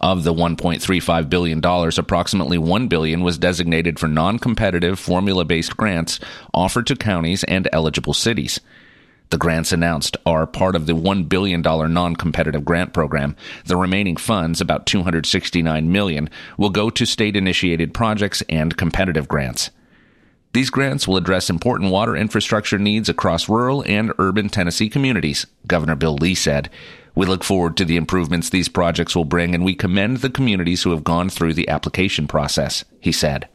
Of 0.00 0.24
the 0.24 0.32
$1.35 0.32 1.28
billion, 1.28 1.60
approximately 1.64 2.58
1 2.58 2.88
billion 2.88 3.22
was 3.22 3.38
designated 3.38 3.98
for 3.98 4.06
non-competitive 4.06 4.98
formula-based 4.98 5.76
grants 5.76 6.20
offered 6.54 6.86
to 6.86 6.96
counties 6.96 7.42
and 7.44 7.68
eligible 7.72 8.14
cities. 8.14 8.60
The 9.30 9.38
grants 9.38 9.72
announced 9.72 10.16
are 10.24 10.46
part 10.46 10.76
of 10.76 10.86
the 10.86 10.92
$1 10.92 11.28
billion 11.28 11.60
non-competitive 11.60 12.64
grant 12.64 12.92
program. 12.92 13.34
The 13.64 13.76
remaining 13.76 14.16
funds, 14.16 14.60
about 14.60 14.86
269 14.86 15.90
million, 15.90 16.30
will 16.56 16.70
go 16.70 16.90
to 16.90 17.04
state-initiated 17.04 17.92
projects 17.92 18.42
and 18.48 18.76
competitive 18.76 19.26
grants. 19.26 19.70
These 20.52 20.70
grants 20.70 21.06
will 21.06 21.16
address 21.16 21.50
important 21.50 21.90
water 21.90 22.16
infrastructure 22.16 22.78
needs 22.78 23.08
across 23.08 23.48
rural 23.48 23.84
and 23.86 24.12
urban 24.18 24.48
Tennessee 24.48 24.88
communities, 24.88 25.44
Governor 25.66 25.96
Bill 25.96 26.14
Lee 26.14 26.34
said. 26.34 26.70
We 27.14 27.26
look 27.26 27.44
forward 27.44 27.76
to 27.76 27.84
the 27.84 27.96
improvements 27.96 28.48
these 28.48 28.68
projects 28.68 29.16
will 29.16 29.24
bring 29.24 29.54
and 29.54 29.64
we 29.64 29.74
commend 29.74 30.18
the 30.18 30.30
communities 30.30 30.82
who 30.82 30.92
have 30.92 31.04
gone 31.04 31.30
through 31.30 31.54
the 31.54 31.68
application 31.68 32.26
process, 32.26 32.84
he 33.00 33.12
said. 33.12 33.48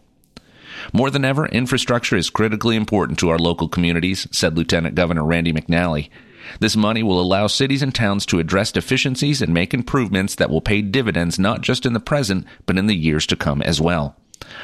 More 0.94 1.10
than 1.10 1.26
ever, 1.26 1.48
infrastructure 1.48 2.16
is 2.16 2.30
critically 2.30 2.76
important 2.76 3.20
to 3.20 3.30
our 3.30 3.40
local 3.40 3.68
communities, 3.68 4.28
said 4.32 4.58
Lieutenant 4.58 4.96
Governor 4.96 5.24
Randy 5.24 5.54
McNally. 5.54 6.10
This 6.60 6.76
money 6.76 7.04
will 7.04 7.22
allow 7.22 7.48
cities 7.48 7.82
and 7.82 7.94
towns 7.94 8.26
to 8.28 8.40
address 8.40 8.72
deficiencies 8.72 9.42
and 9.42 9.54
make 9.54 9.74
improvements 9.74 10.36
that 10.36 10.50
will 10.50 10.62
pay 10.62 10.82
dividends 10.82 11.40
not 11.40 11.62
just 11.62 11.86
in 11.86 11.94
the 11.94 12.00
present, 12.00 12.46
but 12.66 12.78
in 12.78 12.88
the 12.88 12.96
years 12.96 13.26
to 13.28 13.36
come 13.36 13.62
as 13.62 13.80
well. 13.80 14.16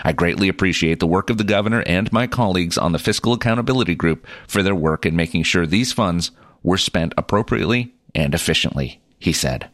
I 0.04 0.12
greatly 0.12 0.50
appreciate 0.50 1.00
the 1.00 1.08
work 1.08 1.30
of 1.30 1.38
the 1.38 1.44
governor 1.44 1.84
and 1.86 2.12
my 2.12 2.28
colleagues 2.28 2.78
on 2.78 2.92
the 2.92 3.00
Fiscal 3.00 3.34
Accountability 3.34 3.96
Group 3.96 4.26
for 4.48 4.64
their 4.64 4.76
work 4.76 5.06
in 5.06 5.16
making 5.16 5.44
sure 5.44 5.66
these 5.66 5.94
funds 5.94 6.32
were 6.64 6.78
spent 6.78 7.14
appropriately 7.18 7.94
and 8.16 8.34
efficiently, 8.34 9.00
he 9.20 9.32
said. 9.32 9.70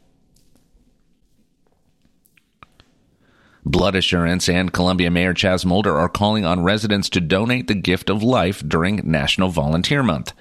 Blood 3.66 3.96
Assurance 3.96 4.50
and 4.50 4.74
Columbia 4.74 5.10
Mayor 5.10 5.34
Chaz 5.34 5.64
Molder 5.64 5.96
are 5.96 6.10
calling 6.10 6.44
on 6.44 6.64
residents 6.64 7.10
to 7.10 7.22
donate 7.22 7.68
the 7.68 7.74
gift 7.74 8.10
of 8.10 8.22
life 8.22 8.62
during 8.68 9.02
National 9.06 9.50
Volunteer 9.50 10.04
Month. 10.04 10.34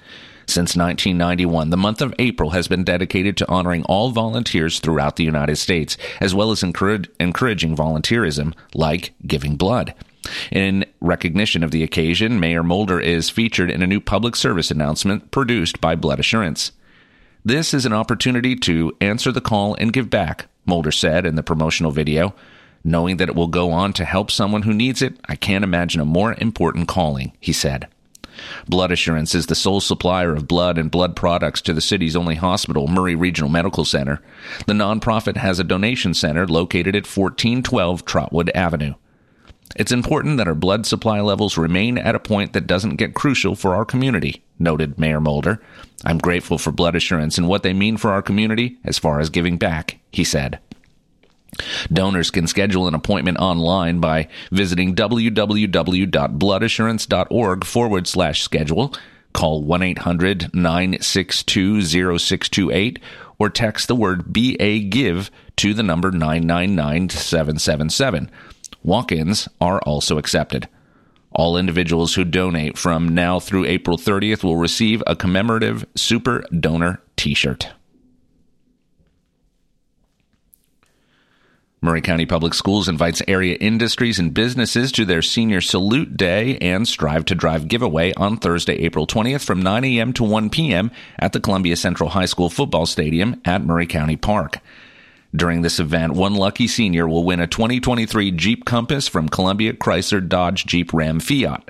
Since 0.45 0.75
1991, 0.75 1.69
the 1.69 1.77
month 1.77 2.01
of 2.01 2.13
April 2.19 2.49
has 2.49 2.67
been 2.67 2.83
dedicated 2.83 3.37
to 3.37 3.49
honoring 3.49 3.83
all 3.85 4.09
volunteers 4.09 4.79
throughout 4.79 5.15
the 5.15 5.23
United 5.23 5.55
States, 5.55 5.97
as 6.19 6.35
well 6.35 6.51
as 6.51 6.63
encouraging 6.63 7.77
volunteerism 7.77 8.53
like 8.73 9.13
giving 9.25 9.55
blood. 9.55 9.93
In 10.51 10.85
recognition 10.99 11.63
of 11.63 11.71
the 11.71 11.83
occasion, 11.83 12.41
Mayor 12.41 12.63
Molder 12.63 12.99
is 12.99 13.29
featured 13.29 13.71
in 13.71 13.81
a 13.81 13.87
new 13.87 14.01
public 14.01 14.35
service 14.35 14.69
announcement 14.69 15.31
produced 15.31 15.79
by 15.79 15.95
Blood 15.95 16.19
Assurance. 16.19 16.73
This 17.45 17.73
is 17.73 17.85
an 17.85 17.93
opportunity 17.93 18.57
to 18.57 18.95
answer 18.99 19.31
the 19.31 19.41
call 19.41 19.75
and 19.75 19.93
give 19.93 20.09
back, 20.09 20.47
Molder 20.65 20.91
said 20.91 21.25
in 21.25 21.35
the 21.35 21.43
promotional 21.43 21.91
video. 21.91 22.35
Knowing 22.83 23.17
that 23.17 23.29
it 23.29 23.35
will 23.35 23.47
go 23.47 23.71
on 23.71 23.93
to 23.93 24.05
help 24.05 24.29
someone 24.29 24.63
who 24.63 24.73
needs 24.73 25.01
it, 25.01 25.17
I 25.25 25.35
can't 25.35 25.63
imagine 25.63 26.01
a 26.01 26.05
more 26.05 26.35
important 26.37 26.87
calling, 26.87 27.31
he 27.39 27.53
said. 27.53 27.87
Blood 28.67 28.91
Assurance 28.91 29.35
is 29.35 29.45
the 29.45 29.55
sole 29.55 29.79
supplier 29.79 30.33
of 30.33 30.47
blood 30.47 30.77
and 30.77 30.91
blood 30.91 31.15
products 31.15 31.61
to 31.61 31.73
the 31.73 31.81
city's 31.81 32.15
only 32.15 32.35
hospital, 32.35 32.87
Maury 32.87 33.15
Regional 33.15 33.49
Medical 33.49 33.85
Center. 33.85 34.21
The 34.65 34.73
nonprofit 34.73 35.37
has 35.37 35.59
a 35.59 35.63
donation 35.63 36.13
center 36.13 36.47
located 36.47 36.95
at 36.95 37.05
1412 37.05 38.05
Trotwood 38.05 38.51
Avenue. 38.55 38.95
It's 39.75 39.91
important 39.91 40.37
that 40.37 40.47
our 40.47 40.55
blood 40.55 40.85
supply 40.85 41.21
levels 41.21 41.57
remain 41.57 41.97
at 41.97 42.15
a 42.15 42.19
point 42.19 42.53
that 42.53 42.67
doesn't 42.67 42.97
get 42.97 43.15
crucial 43.15 43.55
for 43.55 43.75
our 43.75 43.85
community, 43.85 44.43
noted 44.59 44.99
Mayor 44.99 45.19
Molder. 45.19 45.61
I'm 46.05 46.17
grateful 46.19 46.57
for 46.57 46.71
Blood 46.71 46.95
Assurance 46.95 47.37
and 47.37 47.47
what 47.47 47.63
they 47.63 47.73
mean 47.73 47.97
for 47.97 48.11
our 48.11 48.21
community 48.21 48.77
as 48.83 48.99
far 48.99 49.19
as 49.19 49.29
giving 49.29 49.57
back, 49.57 49.99
he 50.11 50.23
said. 50.23 50.59
Donors 51.91 52.31
can 52.31 52.47
schedule 52.47 52.87
an 52.87 52.95
appointment 52.95 53.39
online 53.39 53.99
by 53.99 54.29
visiting 54.51 54.95
www.bloodassurance.org 54.95 57.65
forward 57.65 58.07
slash 58.07 58.41
schedule, 58.41 58.93
call 59.33 59.63
1 59.63 59.83
800 59.83 60.53
962 60.53 61.81
0628, 61.81 62.99
or 63.39 63.49
text 63.49 63.87
the 63.87 63.95
word 63.95 64.31
BA 64.31 64.79
Give 64.79 65.31
to 65.57 65.73
the 65.73 65.83
number 65.83 66.11
999 66.11 67.09
777. 67.09 68.31
Walk 68.83 69.11
ins 69.11 69.47
are 69.61 69.81
also 69.81 70.17
accepted. 70.17 70.67
All 71.31 71.57
individuals 71.57 72.13
who 72.13 72.25
donate 72.25 72.77
from 72.77 73.09
now 73.09 73.39
through 73.39 73.65
April 73.65 73.97
30th 73.97 74.43
will 74.43 74.57
receive 74.57 75.01
a 75.07 75.15
commemorative 75.15 75.85
Super 75.95 76.43
Donor 76.57 77.01
t 77.15 77.33
shirt. 77.33 77.69
Maury 81.83 81.99
County 81.99 82.25
Public 82.25 82.53
Schools 82.53 82.87
invites 82.87 83.21
area 83.27 83.57
industries 83.59 84.17
and 84.17 84.33
businesses 84.33 84.89
to 84.93 85.03
their 85.03 85.21
Senior 85.21 85.59
Salute 85.59 86.15
Day 86.15 86.57
and 86.59 86.87
Strive 86.87 87.25
to 87.25 87.35
Drive 87.35 87.67
giveaway 87.67 88.13
on 88.13 88.37
Thursday, 88.37 88.75
April 88.75 89.05
20th 89.05 89.43
from 89.43 89.61
9 89.61 89.83
a.m. 89.83 90.13
to 90.13 90.23
1 90.23 90.49
p.m. 90.49 90.91
at 91.19 91.33
the 91.33 91.41
Columbia 91.41 91.75
Central 91.75 92.11
High 92.11 92.23
School 92.23 92.49
football 92.49 92.85
stadium 92.85 93.41
at 93.43 93.65
Maury 93.65 93.85
County 93.85 94.15
Park. 94.15 94.59
During 95.35 95.61
this 95.61 95.77
event, 95.77 96.13
one 96.13 96.35
lucky 96.35 96.67
senior 96.67 97.05
will 97.05 97.25
win 97.25 97.41
a 97.41 97.47
2023 97.47 98.31
Jeep 98.31 98.63
Compass 98.63 99.09
from 99.09 99.27
Columbia 99.27 99.73
Chrysler 99.73 100.25
Dodge 100.25 100.65
Jeep 100.65 100.93
Ram 100.93 101.19
Fiat. 101.19 101.69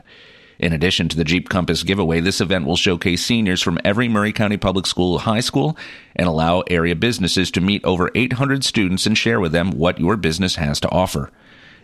In 0.63 0.71
addition 0.71 1.09
to 1.09 1.17
the 1.17 1.25
Jeep 1.25 1.49
Compass 1.49 1.83
giveaway, 1.83 2.21
this 2.21 2.39
event 2.39 2.65
will 2.65 2.77
showcase 2.77 3.25
seniors 3.25 3.61
from 3.61 3.81
every 3.83 4.07
Maury 4.07 4.31
County 4.31 4.55
Public 4.55 4.87
School 4.87 5.19
high 5.19 5.41
school 5.41 5.75
and 6.15 6.25
allow 6.25 6.61
area 6.61 6.95
businesses 6.95 7.51
to 7.51 7.59
meet 7.59 7.83
over 7.83 8.09
800 8.15 8.63
students 8.63 9.05
and 9.05 9.17
share 9.17 9.41
with 9.41 9.51
them 9.51 9.71
what 9.71 9.99
your 9.99 10.15
business 10.15 10.55
has 10.55 10.79
to 10.79 10.89
offer. 10.89 11.29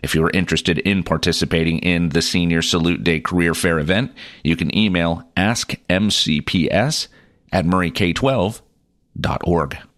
If 0.02 0.14
you 0.14 0.24
are 0.24 0.30
interested 0.30 0.78
in 0.78 1.02
participating 1.02 1.80
in 1.80 2.08
the 2.08 2.22
Senior 2.22 2.62
Salute 2.62 3.04
Day 3.04 3.20
Career 3.20 3.52
Fair 3.52 3.78
event, 3.78 4.14
you 4.42 4.56
can 4.56 4.74
email 4.74 5.24
askmcps 5.36 7.08
at 7.52 7.66
mauryk12.org. 7.66 9.89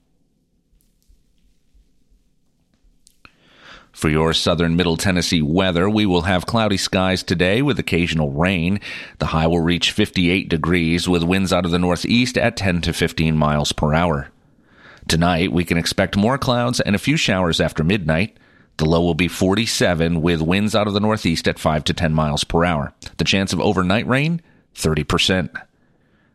For 4.03 4.09
your 4.09 4.33
southern 4.33 4.75
middle 4.75 4.97
Tennessee 4.97 5.43
weather, 5.43 5.89
we 5.89 6.07
will 6.07 6.23
have 6.23 6.45
cloudy 6.45 6.77
skies 6.77 7.23
today 7.23 7.63
with 7.63 7.79
occasional 7.79 8.33
rain. 8.33 8.81
The 9.21 9.27
high 9.27 9.47
will 9.47 9.61
reach 9.61 9.93
58 9.93 10.49
degrees 10.49 11.09
with 11.09 11.23
winds 11.23 11.53
out 11.53 11.65
of 11.65 11.71
the 11.71 11.79
northeast 11.79 12.37
at 12.37 12.57
10 12.57 12.81
to 12.81 12.93
15 12.93 13.37
miles 13.37 13.71
per 13.71 13.95
hour. 13.95 14.31
Tonight, 15.07 15.53
we 15.53 15.65
can 15.65 15.79
expect 15.79 16.17
more 16.17 16.37
clouds 16.37 16.81
and 16.81 16.97
a 16.97 16.99
few 16.99 17.17
showers 17.17 17.61
after 17.61 17.85
midnight. 17.85 18.37
The 18.79 18.87
low 18.87 19.03
will 19.03 19.15
be 19.15 19.29
47 19.29 20.21
with 20.21 20.43
winds 20.43 20.75
out 20.75 20.89
of 20.89 20.95
the 20.95 20.99
northeast 20.99 21.47
at 21.47 21.61
5 21.61 21.85
to 21.85 21.95
10 21.95 22.13
miles 22.13 22.43
per 22.43 22.65
hour. 22.65 22.93
The 23.19 23.25
chance 23.25 23.53
of 23.53 23.61
overnight 23.61 24.09
rain, 24.09 24.43
30%. 24.75 25.49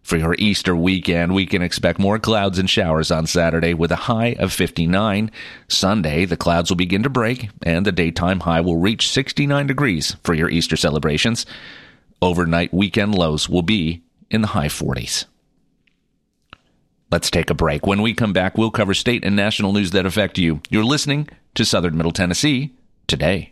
For 0.07 0.15
your 0.15 0.35
Easter 0.39 0.73
weekend, 0.73 1.35
we 1.35 1.45
can 1.45 1.61
expect 1.61 1.99
more 1.99 2.17
clouds 2.17 2.57
and 2.57 2.69
showers 2.69 3.11
on 3.11 3.27
Saturday 3.27 3.73
with 3.73 3.91
a 3.91 4.07
high 4.07 4.37
of 4.39 4.53
59. 4.53 5.29
Sunday, 5.67 6.23
the 6.23 6.37
clouds 6.37 6.69
will 6.69 6.77
begin 6.77 7.03
to 7.03 7.09
break 7.09 7.49
and 7.61 7.85
the 7.85 7.91
daytime 7.91 8.39
high 8.39 8.61
will 8.61 8.77
reach 8.77 9.09
69 9.09 9.67
degrees 9.67 10.15
for 10.23 10.33
your 10.33 10.49
Easter 10.49 10.77
celebrations. 10.77 11.45
Overnight 12.21 12.73
weekend 12.73 13.15
lows 13.15 13.49
will 13.49 13.63
be 13.63 14.01
in 14.29 14.39
the 14.39 14.47
high 14.47 14.69
40s. 14.69 15.25
Let's 17.11 17.29
take 17.29 17.49
a 17.49 17.53
break. 17.53 17.85
When 17.85 18.01
we 18.01 18.13
come 18.13 18.31
back, 18.31 18.57
we'll 18.57 18.71
cover 18.71 18.93
state 18.93 19.25
and 19.25 19.35
national 19.35 19.73
news 19.73 19.91
that 19.91 20.05
affect 20.05 20.37
you. 20.37 20.61
You're 20.69 20.85
listening 20.85 21.27
to 21.55 21.65
Southern 21.65 21.97
Middle 21.97 22.13
Tennessee 22.13 22.73
today. 23.07 23.51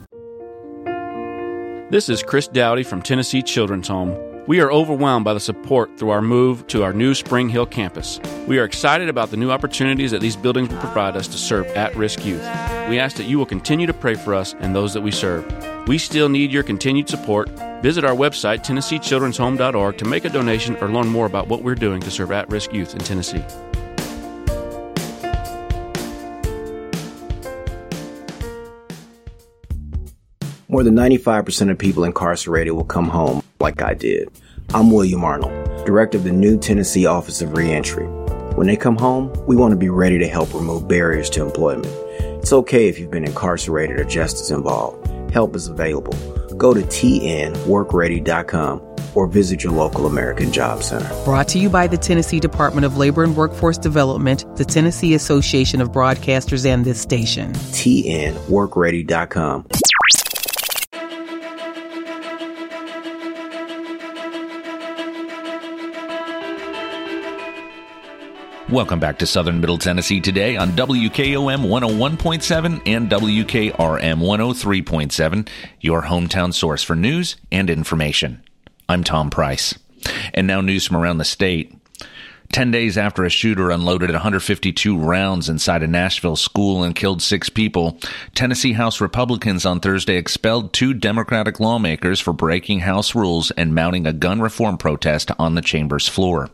This 1.91 2.07
is 2.07 2.23
Chris 2.23 2.47
Dowdy 2.47 2.83
from 2.83 3.01
Tennessee 3.01 3.41
Children's 3.41 3.89
Home. 3.89 4.17
We 4.47 4.61
are 4.61 4.71
overwhelmed 4.71 5.25
by 5.25 5.33
the 5.33 5.41
support 5.41 5.99
through 5.99 6.11
our 6.11 6.21
move 6.21 6.65
to 6.67 6.83
our 6.83 6.93
new 6.93 7.13
Spring 7.13 7.49
Hill 7.49 7.65
campus. 7.65 8.17
We 8.47 8.59
are 8.59 8.63
excited 8.63 9.09
about 9.09 9.29
the 9.29 9.35
new 9.35 9.51
opportunities 9.51 10.11
that 10.11 10.21
these 10.21 10.37
buildings 10.37 10.69
will 10.69 10.79
provide 10.79 11.17
us 11.17 11.27
to 11.27 11.37
serve 11.37 11.65
at 11.75 11.93
risk 11.97 12.23
youth. 12.23 12.43
We 12.87 12.97
ask 12.97 13.17
that 13.17 13.25
you 13.25 13.37
will 13.37 13.45
continue 13.45 13.87
to 13.87 13.93
pray 13.93 14.15
for 14.15 14.33
us 14.33 14.55
and 14.61 14.73
those 14.73 14.93
that 14.93 15.01
we 15.01 15.11
serve. 15.11 15.45
We 15.85 15.97
still 15.97 16.29
need 16.29 16.53
your 16.53 16.63
continued 16.63 17.09
support. 17.09 17.49
Visit 17.81 18.05
our 18.05 18.15
website, 18.15 18.63
TennesseeChildren'sHome.org, 18.63 19.97
to 19.97 20.05
make 20.05 20.23
a 20.23 20.29
donation 20.29 20.77
or 20.77 20.87
learn 20.87 21.09
more 21.09 21.25
about 21.25 21.49
what 21.49 21.61
we're 21.61 21.75
doing 21.75 21.99
to 22.03 22.09
serve 22.09 22.31
at 22.31 22.49
risk 22.49 22.71
youth 22.71 22.93
in 22.93 22.99
Tennessee. 22.99 23.43
More 30.71 30.83
than 30.83 30.95
95% 30.95 31.69
of 31.69 31.77
people 31.77 32.03
incarcerated 32.05 32.71
will 32.71 32.85
come 32.85 33.09
home 33.09 33.43
like 33.59 33.81
I 33.81 33.93
did. 33.93 34.29
I'm 34.73 34.89
William 34.89 35.21
Arnold, 35.21 35.85
director 35.85 36.17
of 36.17 36.23
the 36.23 36.31
new 36.31 36.57
Tennessee 36.57 37.05
Office 37.05 37.41
of 37.41 37.57
Reentry. 37.57 38.05
When 38.55 38.67
they 38.67 38.77
come 38.77 38.95
home, 38.95 39.33
we 39.45 39.57
want 39.57 39.73
to 39.73 39.77
be 39.77 39.89
ready 39.89 40.17
to 40.19 40.29
help 40.29 40.53
remove 40.53 40.87
barriers 40.87 41.29
to 41.31 41.41
employment. 41.41 41.93
It's 42.39 42.53
okay 42.53 42.87
if 42.87 42.97
you've 42.97 43.11
been 43.11 43.25
incarcerated 43.25 43.99
or 43.99 44.05
justice 44.05 44.49
involved. 44.49 45.05
Help 45.33 45.57
is 45.57 45.67
available. 45.67 46.13
Go 46.55 46.73
to 46.73 46.83
tnworkready.com 46.83 48.81
or 49.13 49.27
visit 49.27 49.65
your 49.65 49.73
local 49.73 50.07
American 50.07 50.53
Job 50.53 50.83
Center. 50.83 51.09
Brought 51.25 51.49
to 51.49 51.59
you 51.59 51.69
by 51.69 51.87
the 51.87 51.97
Tennessee 51.97 52.39
Department 52.39 52.85
of 52.85 52.95
Labor 52.95 53.25
and 53.25 53.35
Workforce 53.35 53.77
Development, 53.77 54.45
the 54.55 54.63
Tennessee 54.63 55.15
Association 55.15 55.81
of 55.81 55.89
Broadcasters, 55.89 56.65
and 56.65 56.85
this 56.85 57.01
station. 57.01 57.51
tnworkready.com. 57.51 59.65
Welcome 68.71 69.01
back 69.01 69.19
to 69.19 69.27
Southern 69.27 69.59
Middle 69.59 69.77
Tennessee 69.77 70.21
today 70.21 70.55
on 70.55 70.69
WKOM 70.71 71.65
101.7 71.67 72.81
and 72.85 73.09
WKRM 73.09 73.73
103.7, 73.73 75.49
your 75.81 76.03
hometown 76.03 76.53
source 76.53 76.81
for 76.81 76.95
news 76.95 77.35
and 77.51 77.69
information. 77.69 78.41
I'm 78.87 79.03
Tom 79.03 79.29
Price. 79.29 79.77
And 80.33 80.47
now 80.47 80.61
news 80.61 80.87
from 80.87 80.95
around 80.95 81.17
the 81.17 81.25
state. 81.25 81.75
Ten 82.53 82.71
days 82.71 82.97
after 82.97 83.25
a 83.25 83.29
shooter 83.29 83.71
unloaded 83.71 84.09
152 84.09 84.97
rounds 84.97 85.49
inside 85.49 85.83
a 85.83 85.87
Nashville 85.87 86.37
school 86.37 86.81
and 86.81 86.95
killed 86.95 87.21
six 87.21 87.49
people, 87.49 87.99
Tennessee 88.35 88.71
House 88.71 89.01
Republicans 89.01 89.65
on 89.65 89.81
Thursday 89.81 90.15
expelled 90.15 90.71
two 90.71 90.93
Democratic 90.93 91.59
lawmakers 91.59 92.21
for 92.21 92.31
breaking 92.31 92.79
House 92.79 93.15
rules 93.15 93.51
and 93.51 93.75
mounting 93.75 94.07
a 94.07 94.13
gun 94.13 94.39
reform 94.39 94.77
protest 94.77 95.29
on 95.37 95.55
the 95.55 95.61
chamber's 95.61 96.07
floor. 96.07 96.49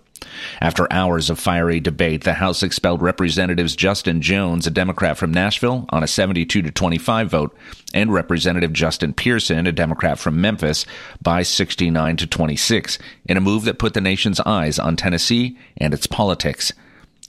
After 0.62 0.92
hours 0.92 1.30
of 1.30 1.40
fiery 1.40 1.80
debate, 1.80 2.24
the 2.24 2.34
House 2.34 2.64
expelled 2.64 3.02
Representatives 3.02 3.76
Justin 3.76 4.22
Jones, 4.22 4.66
a 4.66 4.72
Democrat 4.72 5.18
from 5.18 5.32
Nashville, 5.32 5.86
on 5.90 6.04
a 6.04 6.08
72 6.08 6.62
to 6.62 6.72
25 6.72 7.30
vote, 7.30 7.58
and 7.94 8.12
Representative 8.12 8.74
Justin 8.74 9.14
Pearson, 9.14 9.68
a 9.68 9.72
Democrat 9.72 10.20
from 10.20 10.42
Memphis, 10.42 10.86
by 11.22 11.44
69 11.44 12.18
to 12.18 12.28
26, 12.28 12.98
in 13.26 13.38
a 13.38 13.42
move 13.42 13.66
that 13.66 13.80
put 13.80 13.94
the 13.94 14.02
nation's 14.02 14.40
eyes 14.42 14.80
on 14.80 14.96
Tennessee 14.96 15.58
and 15.78 15.94
its 15.94 16.08
politics. 16.08 16.74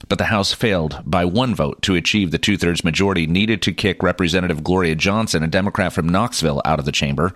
But 0.08 0.18
the 0.18 0.26
House 0.26 0.52
failed 0.52 1.02
by 1.04 1.24
one 1.24 1.54
vote 1.54 1.82
to 1.82 1.96
achieve 1.96 2.30
the 2.30 2.38
two 2.38 2.56
thirds 2.56 2.84
majority 2.84 3.26
needed 3.26 3.62
to 3.62 3.72
kick 3.72 4.02
Representative 4.02 4.62
Gloria 4.62 4.94
Johnson, 4.94 5.42
a 5.42 5.48
Democrat 5.48 5.92
from 5.92 6.08
Knoxville, 6.08 6.62
out 6.64 6.78
of 6.78 6.84
the 6.84 6.92
chamber. 6.92 7.34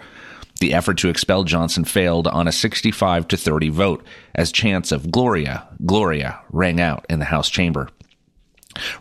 The 0.63 0.75
effort 0.75 0.99
to 0.99 1.09
expel 1.09 1.43
Johnson 1.43 1.85
failed 1.85 2.29
on 2.29 2.47
a 2.47 2.53
65 2.53 3.27
to 3.27 3.37
30 3.37 3.69
vote 3.71 4.07
as 4.33 4.53
chants 4.53 4.93
of 4.93 5.11
Gloria, 5.11 5.67
Gloria 5.85 6.39
rang 6.53 6.81
out 6.81 7.05
in 7.11 7.19
the 7.19 7.25
House 7.25 7.51
chamber. 7.51 7.89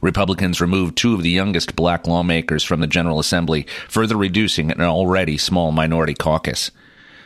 Republicans 0.01 0.59
removed 0.59 0.97
two 0.97 1.13
of 1.13 1.21
the 1.21 1.29
youngest 1.29 1.75
black 1.75 2.07
lawmakers 2.07 2.63
from 2.63 2.79
the 2.79 2.87
General 2.87 3.19
Assembly, 3.19 3.67
further 3.87 4.17
reducing 4.17 4.71
an 4.71 4.81
already 4.81 5.37
small 5.37 5.71
minority 5.71 6.15
caucus. 6.15 6.71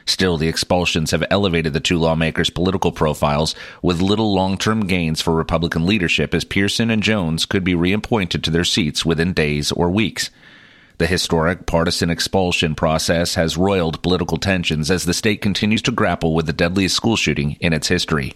Still, 0.06 0.36
the 0.36 0.50
expulsions 0.50 1.12
have 1.12 1.24
elevated 1.30 1.72
the 1.72 1.80
two 1.80 1.98
lawmakers' 1.98 2.50
political 2.50 2.92
profiles 2.92 3.56
with 3.82 4.02
little 4.02 4.36
long 4.36 4.58
term 4.58 4.86
gains 4.86 5.22
for 5.22 5.34
Republican 5.34 5.86
leadership 5.86 6.34
as 6.34 6.44
Pearson 6.44 6.90
and 6.92 7.02
Jones 7.02 7.46
could 7.46 7.64
be 7.64 7.74
reappointed 7.74 8.44
to 8.44 8.52
their 8.52 8.66
seats 8.66 9.06
within 9.06 9.32
days 9.32 9.72
or 9.72 9.90
weeks. 9.90 10.30
The 10.98 11.08
historic 11.08 11.66
partisan 11.66 12.10
expulsion 12.10 12.74
process 12.74 13.36
has 13.36 13.58
roiled 13.58 14.02
political 14.02 14.38
tensions 14.38 14.90
as 14.90 15.04
the 15.04 15.14
state 15.14 15.42
continues 15.42 15.82
to 15.84 15.92
grapple 15.92 16.34
with 16.34 16.46
the 16.46 16.54
deadliest 16.54 16.96
school 16.96 17.18
shooting 17.18 17.58
in 17.60 17.74
its 17.74 17.90
history. 17.90 18.34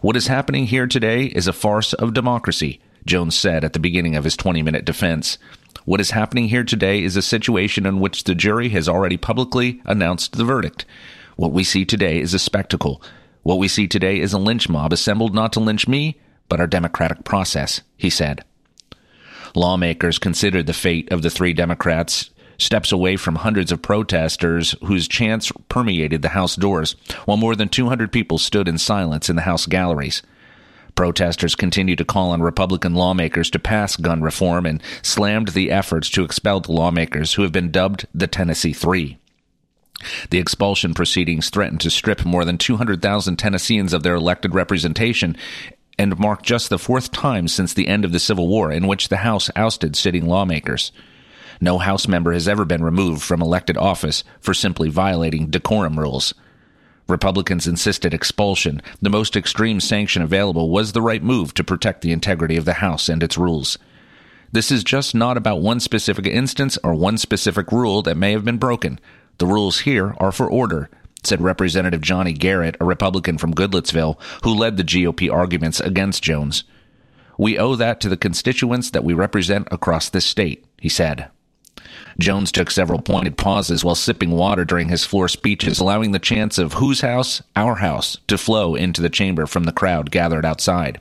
What 0.00 0.16
is 0.16 0.28
happening 0.28 0.66
here 0.66 0.86
today 0.86 1.24
is 1.26 1.46
a 1.46 1.52
farce 1.52 1.92
of 1.92 2.14
democracy, 2.14 2.80
Jones 3.04 3.36
said 3.36 3.62
at 3.62 3.74
the 3.74 3.78
beginning 3.78 4.16
of 4.16 4.24
his 4.24 4.38
20 4.38 4.62
minute 4.62 4.86
defense. 4.86 5.36
What 5.84 6.00
is 6.00 6.12
happening 6.12 6.48
here 6.48 6.64
today 6.64 7.02
is 7.02 7.14
a 7.14 7.22
situation 7.22 7.84
in 7.84 8.00
which 8.00 8.24
the 8.24 8.34
jury 8.34 8.70
has 8.70 8.88
already 8.88 9.18
publicly 9.18 9.82
announced 9.84 10.32
the 10.32 10.44
verdict. 10.44 10.86
What 11.36 11.52
we 11.52 11.62
see 11.62 11.84
today 11.84 12.20
is 12.20 12.32
a 12.32 12.38
spectacle. 12.38 13.02
What 13.42 13.58
we 13.58 13.68
see 13.68 13.86
today 13.86 14.18
is 14.18 14.32
a 14.32 14.38
lynch 14.38 14.70
mob 14.70 14.94
assembled 14.94 15.34
not 15.34 15.52
to 15.52 15.60
lynch 15.60 15.86
me, 15.86 16.18
but 16.48 16.58
our 16.58 16.66
democratic 16.66 17.24
process, 17.24 17.82
he 17.98 18.08
said. 18.08 18.44
Lawmakers 19.56 20.18
considered 20.18 20.66
the 20.66 20.74
fate 20.74 21.10
of 21.10 21.22
the 21.22 21.30
three 21.30 21.54
Democrats 21.54 22.28
steps 22.58 22.92
away 22.92 23.16
from 23.16 23.36
hundreds 23.36 23.72
of 23.72 23.80
protesters 23.80 24.74
whose 24.84 25.08
chants 25.08 25.50
permeated 25.70 26.20
the 26.20 26.28
House 26.28 26.56
doors, 26.56 26.94
while 27.24 27.38
more 27.38 27.56
than 27.56 27.70
200 27.70 28.12
people 28.12 28.36
stood 28.36 28.68
in 28.68 28.76
silence 28.76 29.30
in 29.30 29.36
the 29.36 29.42
House 29.42 29.64
galleries. 29.64 30.22
Protesters 30.94 31.54
continued 31.54 31.96
to 31.98 32.04
call 32.04 32.32
on 32.32 32.42
Republican 32.42 32.94
lawmakers 32.94 33.48
to 33.50 33.58
pass 33.58 33.96
gun 33.96 34.20
reform 34.20 34.66
and 34.66 34.82
slammed 35.00 35.48
the 35.48 35.70
efforts 35.70 36.10
to 36.10 36.22
expel 36.22 36.60
the 36.60 36.72
lawmakers 36.72 37.34
who 37.34 37.42
have 37.42 37.52
been 37.52 37.70
dubbed 37.70 38.06
the 38.14 38.26
Tennessee 38.26 38.74
Three. 38.74 39.18
The 40.28 40.38
expulsion 40.38 40.92
proceedings 40.92 41.48
threatened 41.48 41.80
to 41.80 41.90
strip 41.90 42.26
more 42.26 42.44
than 42.44 42.58
200,000 42.58 43.36
Tennesseans 43.36 43.94
of 43.94 44.02
their 44.02 44.14
elected 44.14 44.54
representation 44.54 45.36
and 45.98 46.18
marked 46.18 46.44
just 46.44 46.68
the 46.68 46.78
fourth 46.78 47.10
time 47.10 47.48
since 47.48 47.72
the 47.72 47.88
end 47.88 48.04
of 48.04 48.12
the 48.12 48.18
Civil 48.18 48.48
War 48.48 48.70
in 48.70 48.86
which 48.86 49.08
the 49.08 49.18
House 49.18 49.50
ousted 49.56 49.96
sitting 49.96 50.26
lawmakers. 50.26 50.92
No 51.60 51.78
House 51.78 52.06
member 52.06 52.32
has 52.32 52.46
ever 52.46 52.64
been 52.64 52.84
removed 52.84 53.22
from 53.22 53.40
elected 53.40 53.76
office 53.76 54.22
for 54.40 54.52
simply 54.52 54.88
violating 54.88 55.48
decorum 55.48 55.98
rules. 55.98 56.34
Republicans 57.08 57.66
insisted 57.66 58.12
expulsion, 58.12 58.82
the 59.00 59.10
most 59.10 59.36
extreme 59.36 59.80
sanction 59.80 60.22
available, 60.22 60.70
was 60.70 60.92
the 60.92 61.02
right 61.02 61.22
move 61.22 61.54
to 61.54 61.64
protect 61.64 62.02
the 62.02 62.12
integrity 62.12 62.56
of 62.56 62.64
the 62.64 62.74
House 62.74 63.08
and 63.08 63.22
its 63.22 63.38
rules. 63.38 63.78
This 64.52 64.70
is 64.70 64.84
just 64.84 65.14
not 65.14 65.36
about 65.36 65.60
one 65.60 65.80
specific 65.80 66.26
instance 66.26 66.78
or 66.82 66.94
one 66.94 67.16
specific 67.16 67.70
rule 67.72 68.02
that 68.02 68.16
may 68.16 68.32
have 68.32 68.44
been 68.44 68.58
broken. 68.58 68.98
The 69.38 69.46
rules 69.46 69.80
here 69.80 70.14
are 70.18 70.32
for 70.32 70.50
order, 70.50 70.90
said 71.22 71.40
Representative 71.40 72.00
Johnny 72.00 72.32
Garrett, 72.32 72.76
a 72.80 72.84
Republican 72.84 73.38
from 73.38 73.54
Goodlettsville, 73.54 74.18
who 74.44 74.54
led 74.54 74.76
the 74.76 74.84
GOP 74.84 75.32
arguments 75.32 75.80
against 75.80 76.22
Jones. 76.22 76.64
We 77.38 77.58
owe 77.58 77.74
that 77.76 78.00
to 78.00 78.08
the 78.08 78.16
constituents 78.16 78.90
that 78.90 79.04
we 79.04 79.12
represent 79.12 79.68
across 79.70 80.08
this 80.08 80.24
state, 80.24 80.64
he 80.80 80.88
said. 80.88 81.28
Jones 82.18 82.50
took 82.50 82.70
several 82.70 83.02
pointed 83.02 83.36
pauses 83.36 83.84
while 83.84 83.94
sipping 83.94 84.30
water 84.30 84.64
during 84.64 84.88
his 84.88 85.04
floor 85.04 85.28
speeches, 85.28 85.78
allowing 85.78 86.12
the 86.12 86.18
chants 86.18 86.56
of 86.56 86.74
whose 86.74 87.02
house, 87.02 87.42
our 87.54 87.76
house, 87.76 88.16
to 88.28 88.38
flow 88.38 88.74
into 88.74 89.02
the 89.02 89.10
chamber 89.10 89.46
from 89.46 89.64
the 89.64 89.72
crowd 89.72 90.10
gathered 90.10 90.46
outside. 90.46 91.00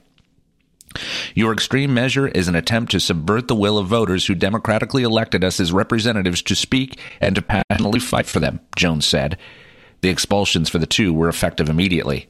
Your 1.33 1.53
extreme 1.53 1.93
measure 1.93 2.27
is 2.27 2.47
an 2.47 2.55
attempt 2.55 2.91
to 2.91 2.99
subvert 2.99 3.47
the 3.47 3.55
will 3.55 3.77
of 3.77 3.87
voters 3.87 4.25
who 4.25 4.35
democratically 4.35 5.03
elected 5.03 5.43
us 5.43 5.59
as 5.59 5.71
representatives 5.71 6.41
to 6.43 6.55
speak 6.55 6.99
and 7.19 7.35
to 7.35 7.41
passionately 7.41 7.99
fight 7.99 8.25
for 8.25 8.39
them, 8.39 8.59
Jones 8.75 9.05
said. 9.05 9.37
The 10.05 10.11
expulsions 10.11 10.69
for 10.69 10.77
the 10.77 10.85
two 10.85 11.11
were 11.11 11.29
effective 11.29 11.67
immediately. 11.67 12.29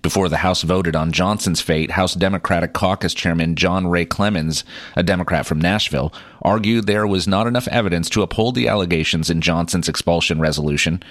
Before 0.00 0.28
the 0.28 0.36
House 0.36 0.62
voted 0.62 0.94
on 0.94 1.10
Johnson's 1.10 1.60
fate, 1.60 1.90
House 1.90 2.14
Democratic 2.14 2.72
Caucus 2.72 3.14
Chairman 3.14 3.56
John 3.56 3.88
Ray 3.88 4.06
Clemmons, 4.06 4.62
a 4.94 5.02
Democrat 5.02 5.44
from 5.44 5.60
Nashville, 5.60 6.12
argued 6.40 6.86
there 6.86 7.08
was 7.08 7.26
not 7.26 7.48
enough 7.48 7.66
evidence 7.66 8.10
to 8.10 8.22
uphold 8.22 8.54
the 8.54 8.68
allegations 8.68 9.28
in 9.28 9.40
Johnson's 9.40 9.88
expulsion 9.88 10.38
resolution. 10.38 11.02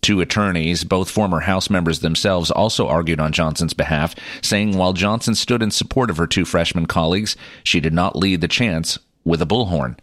Two 0.00 0.20
attorneys, 0.20 0.82
both 0.82 1.08
former 1.08 1.38
House 1.38 1.70
members 1.70 2.00
themselves, 2.00 2.50
also 2.50 2.88
argued 2.88 3.20
on 3.20 3.30
Johnson's 3.30 3.74
behalf, 3.74 4.16
saying 4.42 4.76
while 4.76 4.92
Johnson 4.92 5.36
stood 5.36 5.62
in 5.62 5.70
support 5.70 6.10
of 6.10 6.16
her 6.16 6.26
two 6.26 6.44
freshman 6.44 6.86
colleagues, 6.86 7.36
she 7.62 7.78
did 7.78 7.94
not 7.94 8.16
lead 8.16 8.40
the 8.40 8.48
chance 8.48 8.98
with 9.24 9.40
a 9.40 9.46
bullhorn. 9.46 9.96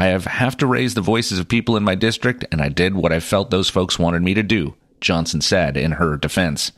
I 0.00 0.06
have 0.06 0.26
have 0.26 0.56
to 0.58 0.66
raise 0.66 0.94
the 0.94 1.00
voices 1.00 1.40
of 1.40 1.48
people 1.48 1.76
in 1.76 1.82
my 1.82 1.96
district, 1.96 2.44
and 2.52 2.62
I 2.62 2.68
did 2.68 2.94
what 2.94 3.12
I 3.12 3.18
felt 3.18 3.50
those 3.50 3.68
folks 3.68 3.98
wanted 3.98 4.22
me 4.22 4.32
to 4.34 4.44
do, 4.44 4.76
Johnson 5.00 5.40
said 5.40 5.76
in 5.76 5.92
her 5.92 6.16
defense. 6.16 6.70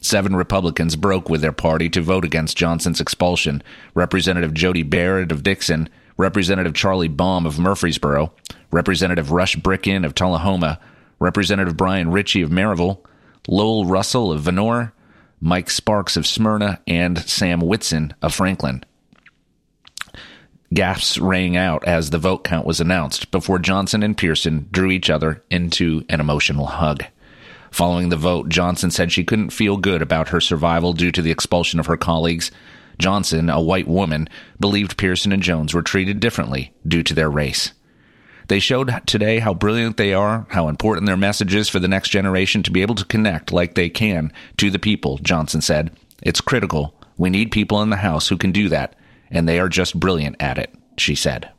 Seven 0.00 0.34
Republicans 0.34 0.96
broke 0.96 1.28
with 1.30 1.40
their 1.40 1.52
party 1.52 1.88
to 1.90 2.02
vote 2.02 2.24
against 2.24 2.56
Johnson's 2.56 3.00
expulsion. 3.00 3.62
Representative 3.94 4.54
Jody 4.54 4.82
Barrett 4.82 5.30
of 5.30 5.44
Dickson, 5.44 5.88
Representative 6.16 6.74
Charlie 6.74 7.06
Baum 7.06 7.46
of 7.46 7.60
Murfreesboro, 7.60 8.32
Representative 8.72 9.30
Rush 9.30 9.54
Bricken 9.54 10.04
of 10.04 10.16
Tullahoma, 10.16 10.80
Representative 11.20 11.76
Bryan 11.76 12.10
Richey 12.10 12.42
of 12.42 12.50
Maryville, 12.50 12.98
Lowell 13.46 13.86
Russell 13.86 14.32
of 14.32 14.42
Vonore, 14.42 14.90
Mike 15.40 15.70
Sparks 15.70 16.16
of 16.16 16.26
Smyrna, 16.26 16.80
and 16.88 17.18
Sam 17.20 17.60
Whitson 17.60 18.14
of 18.20 18.34
Franklin. 18.34 18.84
Gasps 20.72 21.18
rang 21.18 21.56
out 21.56 21.84
as 21.86 22.10
the 22.10 22.18
vote 22.18 22.44
count 22.44 22.66
was 22.66 22.80
announced 22.80 23.30
before 23.30 23.58
Johnson 23.58 24.02
and 24.02 24.16
Pearson 24.16 24.68
drew 24.70 24.90
each 24.90 25.08
other 25.08 25.42
into 25.50 26.04
an 26.10 26.20
emotional 26.20 26.66
hug. 26.66 27.04
Following 27.70 28.10
the 28.10 28.16
vote, 28.16 28.48
Johnson 28.48 28.90
said 28.90 29.10
she 29.10 29.24
couldn't 29.24 29.50
feel 29.50 29.76
good 29.76 30.02
about 30.02 30.28
her 30.28 30.40
survival 30.40 30.92
due 30.92 31.12
to 31.12 31.22
the 31.22 31.30
expulsion 31.30 31.80
of 31.80 31.86
her 31.86 31.96
colleagues. 31.96 32.50
Johnson, 32.98 33.48
a 33.48 33.60
white 33.60 33.88
woman, 33.88 34.28
believed 34.60 34.98
Pearson 34.98 35.32
and 35.32 35.42
Jones 35.42 35.72
were 35.72 35.82
treated 35.82 36.20
differently 36.20 36.72
due 36.86 37.02
to 37.02 37.14
their 37.14 37.30
race. 37.30 37.72
They 38.48 38.60
showed 38.60 38.90
today 39.06 39.40
how 39.40 39.54
brilliant 39.54 39.98
they 39.98 40.14
are, 40.14 40.46
how 40.50 40.68
important 40.68 41.06
their 41.06 41.16
message 41.16 41.54
is 41.54 41.68
for 41.68 41.78
the 41.78 41.88
next 41.88 42.08
generation 42.08 42.62
to 42.62 42.70
be 42.70 42.82
able 42.82 42.94
to 42.94 43.04
connect 43.04 43.52
like 43.52 43.74
they 43.74 43.90
can 43.90 44.32
to 44.56 44.70
the 44.70 44.78
people, 44.78 45.18
Johnson 45.18 45.60
said. 45.60 45.90
It's 46.22 46.40
critical. 46.40 46.94
We 47.18 47.30
need 47.30 47.52
people 47.52 47.82
in 47.82 47.90
the 47.90 47.96
House 47.96 48.28
who 48.28 48.38
can 48.38 48.52
do 48.52 48.68
that, 48.70 48.94
and 49.30 49.48
they 49.48 49.58
are 49.58 49.68
just 49.68 49.98
brilliant 49.98 50.36
at 50.40 50.58
it, 50.58 50.74
she 50.96 51.14
said. 51.14 51.50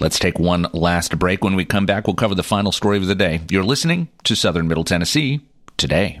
Let's 0.00 0.18
take 0.18 0.38
one 0.38 0.66
last 0.72 1.18
break. 1.18 1.44
When 1.44 1.56
we 1.56 1.66
come 1.66 1.84
back, 1.84 2.06
we'll 2.06 2.16
cover 2.16 2.34
the 2.34 2.42
final 2.42 2.72
story 2.72 2.96
of 2.96 3.06
the 3.06 3.14
day. 3.14 3.40
You're 3.50 3.64
listening 3.64 4.08
to 4.24 4.34
Southern 4.34 4.66
Middle 4.66 4.84
Tennessee 4.84 5.40
today. 5.76 6.20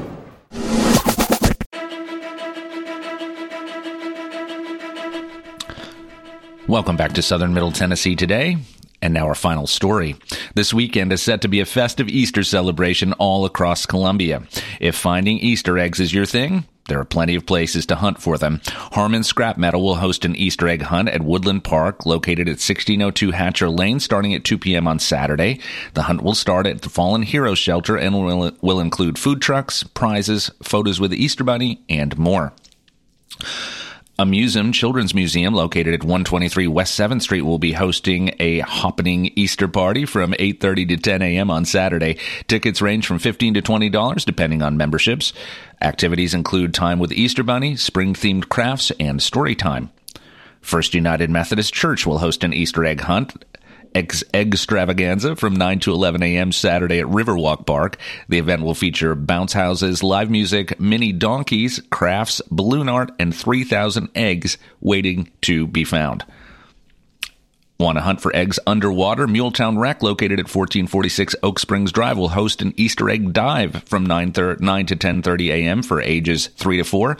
Welcome 6.71 6.95
back 6.95 7.11
to 7.15 7.21
Southern 7.21 7.53
Middle 7.53 7.73
Tennessee 7.73 8.15
today. 8.15 8.55
And 9.01 9.13
now 9.13 9.27
our 9.27 9.35
final 9.35 9.67
story. 9.67 10.15
This 10.55 10.73
weekend 10.73 11.11
is 11.11 11.21
set 11.21 11.41
to 11.41 11.49
be 11.49 11.59
a 11.59 11.65
festive 11.65 12.07
Easter 12.07 12.43
celebration 12.43 13.11
all 13.11 13.43
across 13.43 13.85
Columbia. 13.85 14.43
If 14.79 14.95
finding 14.95 15.37
Easter 15.39 15.77
eggs 15.77 15.99
is 15.99 16.13
your 16.13 16.25
thing, 16.25 16.63
there 16.87 16.97
are 16.97 17.03
plenty 17.03 17.35
of 17.35 17.45
places 17.45 17.85
to 17.87 17.95
hunt 17.95 18.21
for 18.21 18.37
them. 18.37 18.61
Harmon 18.67 19.23
Scrap 19.23 19.57
Metal 19.57 19.83
will 19.83 19.95
host 19.95 20.23
an 20.23 20.33
Easter 20.37 20.69
egg 20.69 20.83
hunt 20.83 21.09
at 21.09 21.23
Woodland 21.23 21.65
Park, 21.65 22.05
located 22.05 22.47
at 22.47 22.63
1602 22.63 23.31
Hatcher 23.31 23.69
Lane, 23.69 23.99
starting 23.99 24.33
at 24.33 24.45
2 24.45 24.57
p.m. 24.57 24.87
on 24.87 24.97
Saturday. 24.97 25.59
The 25.93 26.03
hunt 26.03 26.23
will 26.23 26.35
start 26.35 26.67
at 26.67 26.83
the 26.83 26.89
Fallen 26.89 27.23
Heroes 27.23 27.59
Shelter 27.59 27.97
and 27.97 28.15
will, 28.15 28.53
will 28.61 28.79
include 28.79 29.19
food 29.19 29.41
trucks, 29.41 29.83
prizes, 29.83 30.49
photos 30.63 31.01
with 31.01 31.11
the 31.11 31.21
Easter 31.21 31.43
Bunny, 31.43 31.81
and 31.89 32.17
more. 32.17 32.53
Amusem 34.21 34.71
Children's 34.71 35.15
Museum, 35.15 35.55
located 35.55 35.95
at 35.95 36.03
123 36.03 36.67
West 36.67 36.99
7th 36.99 37.23
Street, 37.23 37.41
will 37.41 37.57
be 37.57 37.73
hosting 37.73 38.35
a 38.39 38.59
happening 38.59 39.31
Easter 39.35 39.67
party 39.67 40.05
from 40.05 40.33
8:30 40.33 40.89
to 40.89 40.97
10 40.97 41.23
a.m. 41.23 41.49
on 41.49 41.65
Saturday. 41.65 42.19
Tickets 42.47 42.83
range 42.83 43.07
from 43.07 43.17
15 43.17 43.55
to 43.55 43.63
20 43.63 43.89
dollars, 43.89 44.23
depending 44.23 44.61
on 44.61 44.77
memberships. 44.77 45.33
Activities 45.81 46.35
include 46.35 46.71
time 46.71 46.99
with 46.99 47.11
Easter 47.11 47.41
Bunny, 47.41 47.75
spring-themed 47.75 48.47
crafts, 48.47 48.91
and 48.99 49.23
story 49.23 49.55
time. 49.55 49.89
First 50.61 50.93
United 50.93 51.31
Methodist 51.31 51.73
Church 51.73 52.05
will 52.05 52.19
host 52.19 52.43
an 52.43 52.53
Easter 52.53 52.85
egg 52.85 53.01
hunt 53.01 53.43
Egg 53.93 54.13
Extravaganza 54.33 55.35
from 55.35 55.55
9 55.55 55.79
to 55.79 55.91
11 55.91 56.23
a.m. 56.23 56.51
Saturday 56.51 56.99
at 56.99 57.07
Riverwalk 57.07 57.65
Park. 57.65 57.97
The 58.29 58.39
event 58.39 58.63
will 58.63 58.75
feature 58.75 59.15
bounce 59.15 59.53
houses, 59.53 60.03
live 60.03 60.29
music, 60.29 60.79
mini 60.79 61.11
donkeys, 61.11 61.81
crafts, 61.89 62.41
balloon 62.49 62.89
art, 62.89 63.11
and 63.19 63.35
3,000 63.35 64.09
eggs 64.15 64.57
waiting 64.79 65.29
to 65.41 65.67
be 65.67 65.83
found. 65.83 66.25
Want 67.81 67.97
to 67.97 68.03
hunt 68.03 68.21
for 68.21 68.35
eggs 68.35 68.59
underwater? 68.67 69.25
Muletown 69.25 69.79
Rec, 69.79 70.03
located 70.03 70.39
at 70.39 70.45
1446 70.45 71.35
Oak 71.41 71.57
Springs 71.57 71.91
Drive, 71.91 72.15
will 72.15 72.29
host 72.29 72.61
an 72.61 72.75
Easter 72.77 73.09
egg 73.09 73.33
dive 73.33 73.83
from 73.85 74.05
9, 74.05 74.33
9 74.59 74.85
to 74.85 74.95
10:30 74.95 75.49
a.m. 75.49 75.81
for 75.81 75.99
ages 75.99 76.47
3 76.47 76.77
to 76.77 76.83
4. 76.83 77.17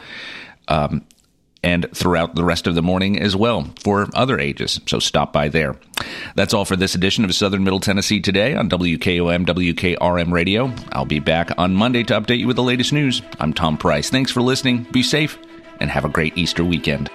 Um, 0.67 1.03
and 1.63 1.87
throughout 1.93 2.35
the 2.35 2.43
rest 2.43 2.67
of 2.67 2.75
the 2.75 2.81
morning 2.81 3.19
as 3.19 3.35
well 3.35 3.71
for 3.83 4.07
other 4.13 4.39
ages. 4.39 4.79
So 4.87 4.99
stop 4.99 5.31
by 5.31 5.49
there. 5.49 5.75
That's 6.35 6.53
all 6.53 6.65
for 6.65 6.75
this 6.75 6.95
edition 6.95 7.23
of 7.23 7.35
Southern 7.35 7.63
Middle 7.63 7.79
Tennessee 7.79 8.19
today 8.19 8.55
on 8.55 8.69
WKOM 8.69 9.45
WKRM 9.45 10.31
Radio. 10.31 10.73
I'll 10.91 11.05
be 11.05 11.19
back 11.19 11.51
on 11.57 11.75
Monday 11.75 12.03
to 12.03 12.19
update 12.19 12.39
you 12.39 12.47
with 12.47 12.55
the 12.55 12.63
latest 12.63 12.93
news. 12.93 13.21
I'm 13.39 13.53
Tom 13.53 13.77
Price. 13.77 14.09
Thanks 14.09 14.31
for 14.31 14.41
listening. 14.41 14.83
Be 14.91 15.03
safe 15.03 15.37
and 15.79 15.89
have 15.89 16.05
a 16.05 16.09
great 16.09 16.37
Easter 16.37 16.63
weekend. 16.63 17.09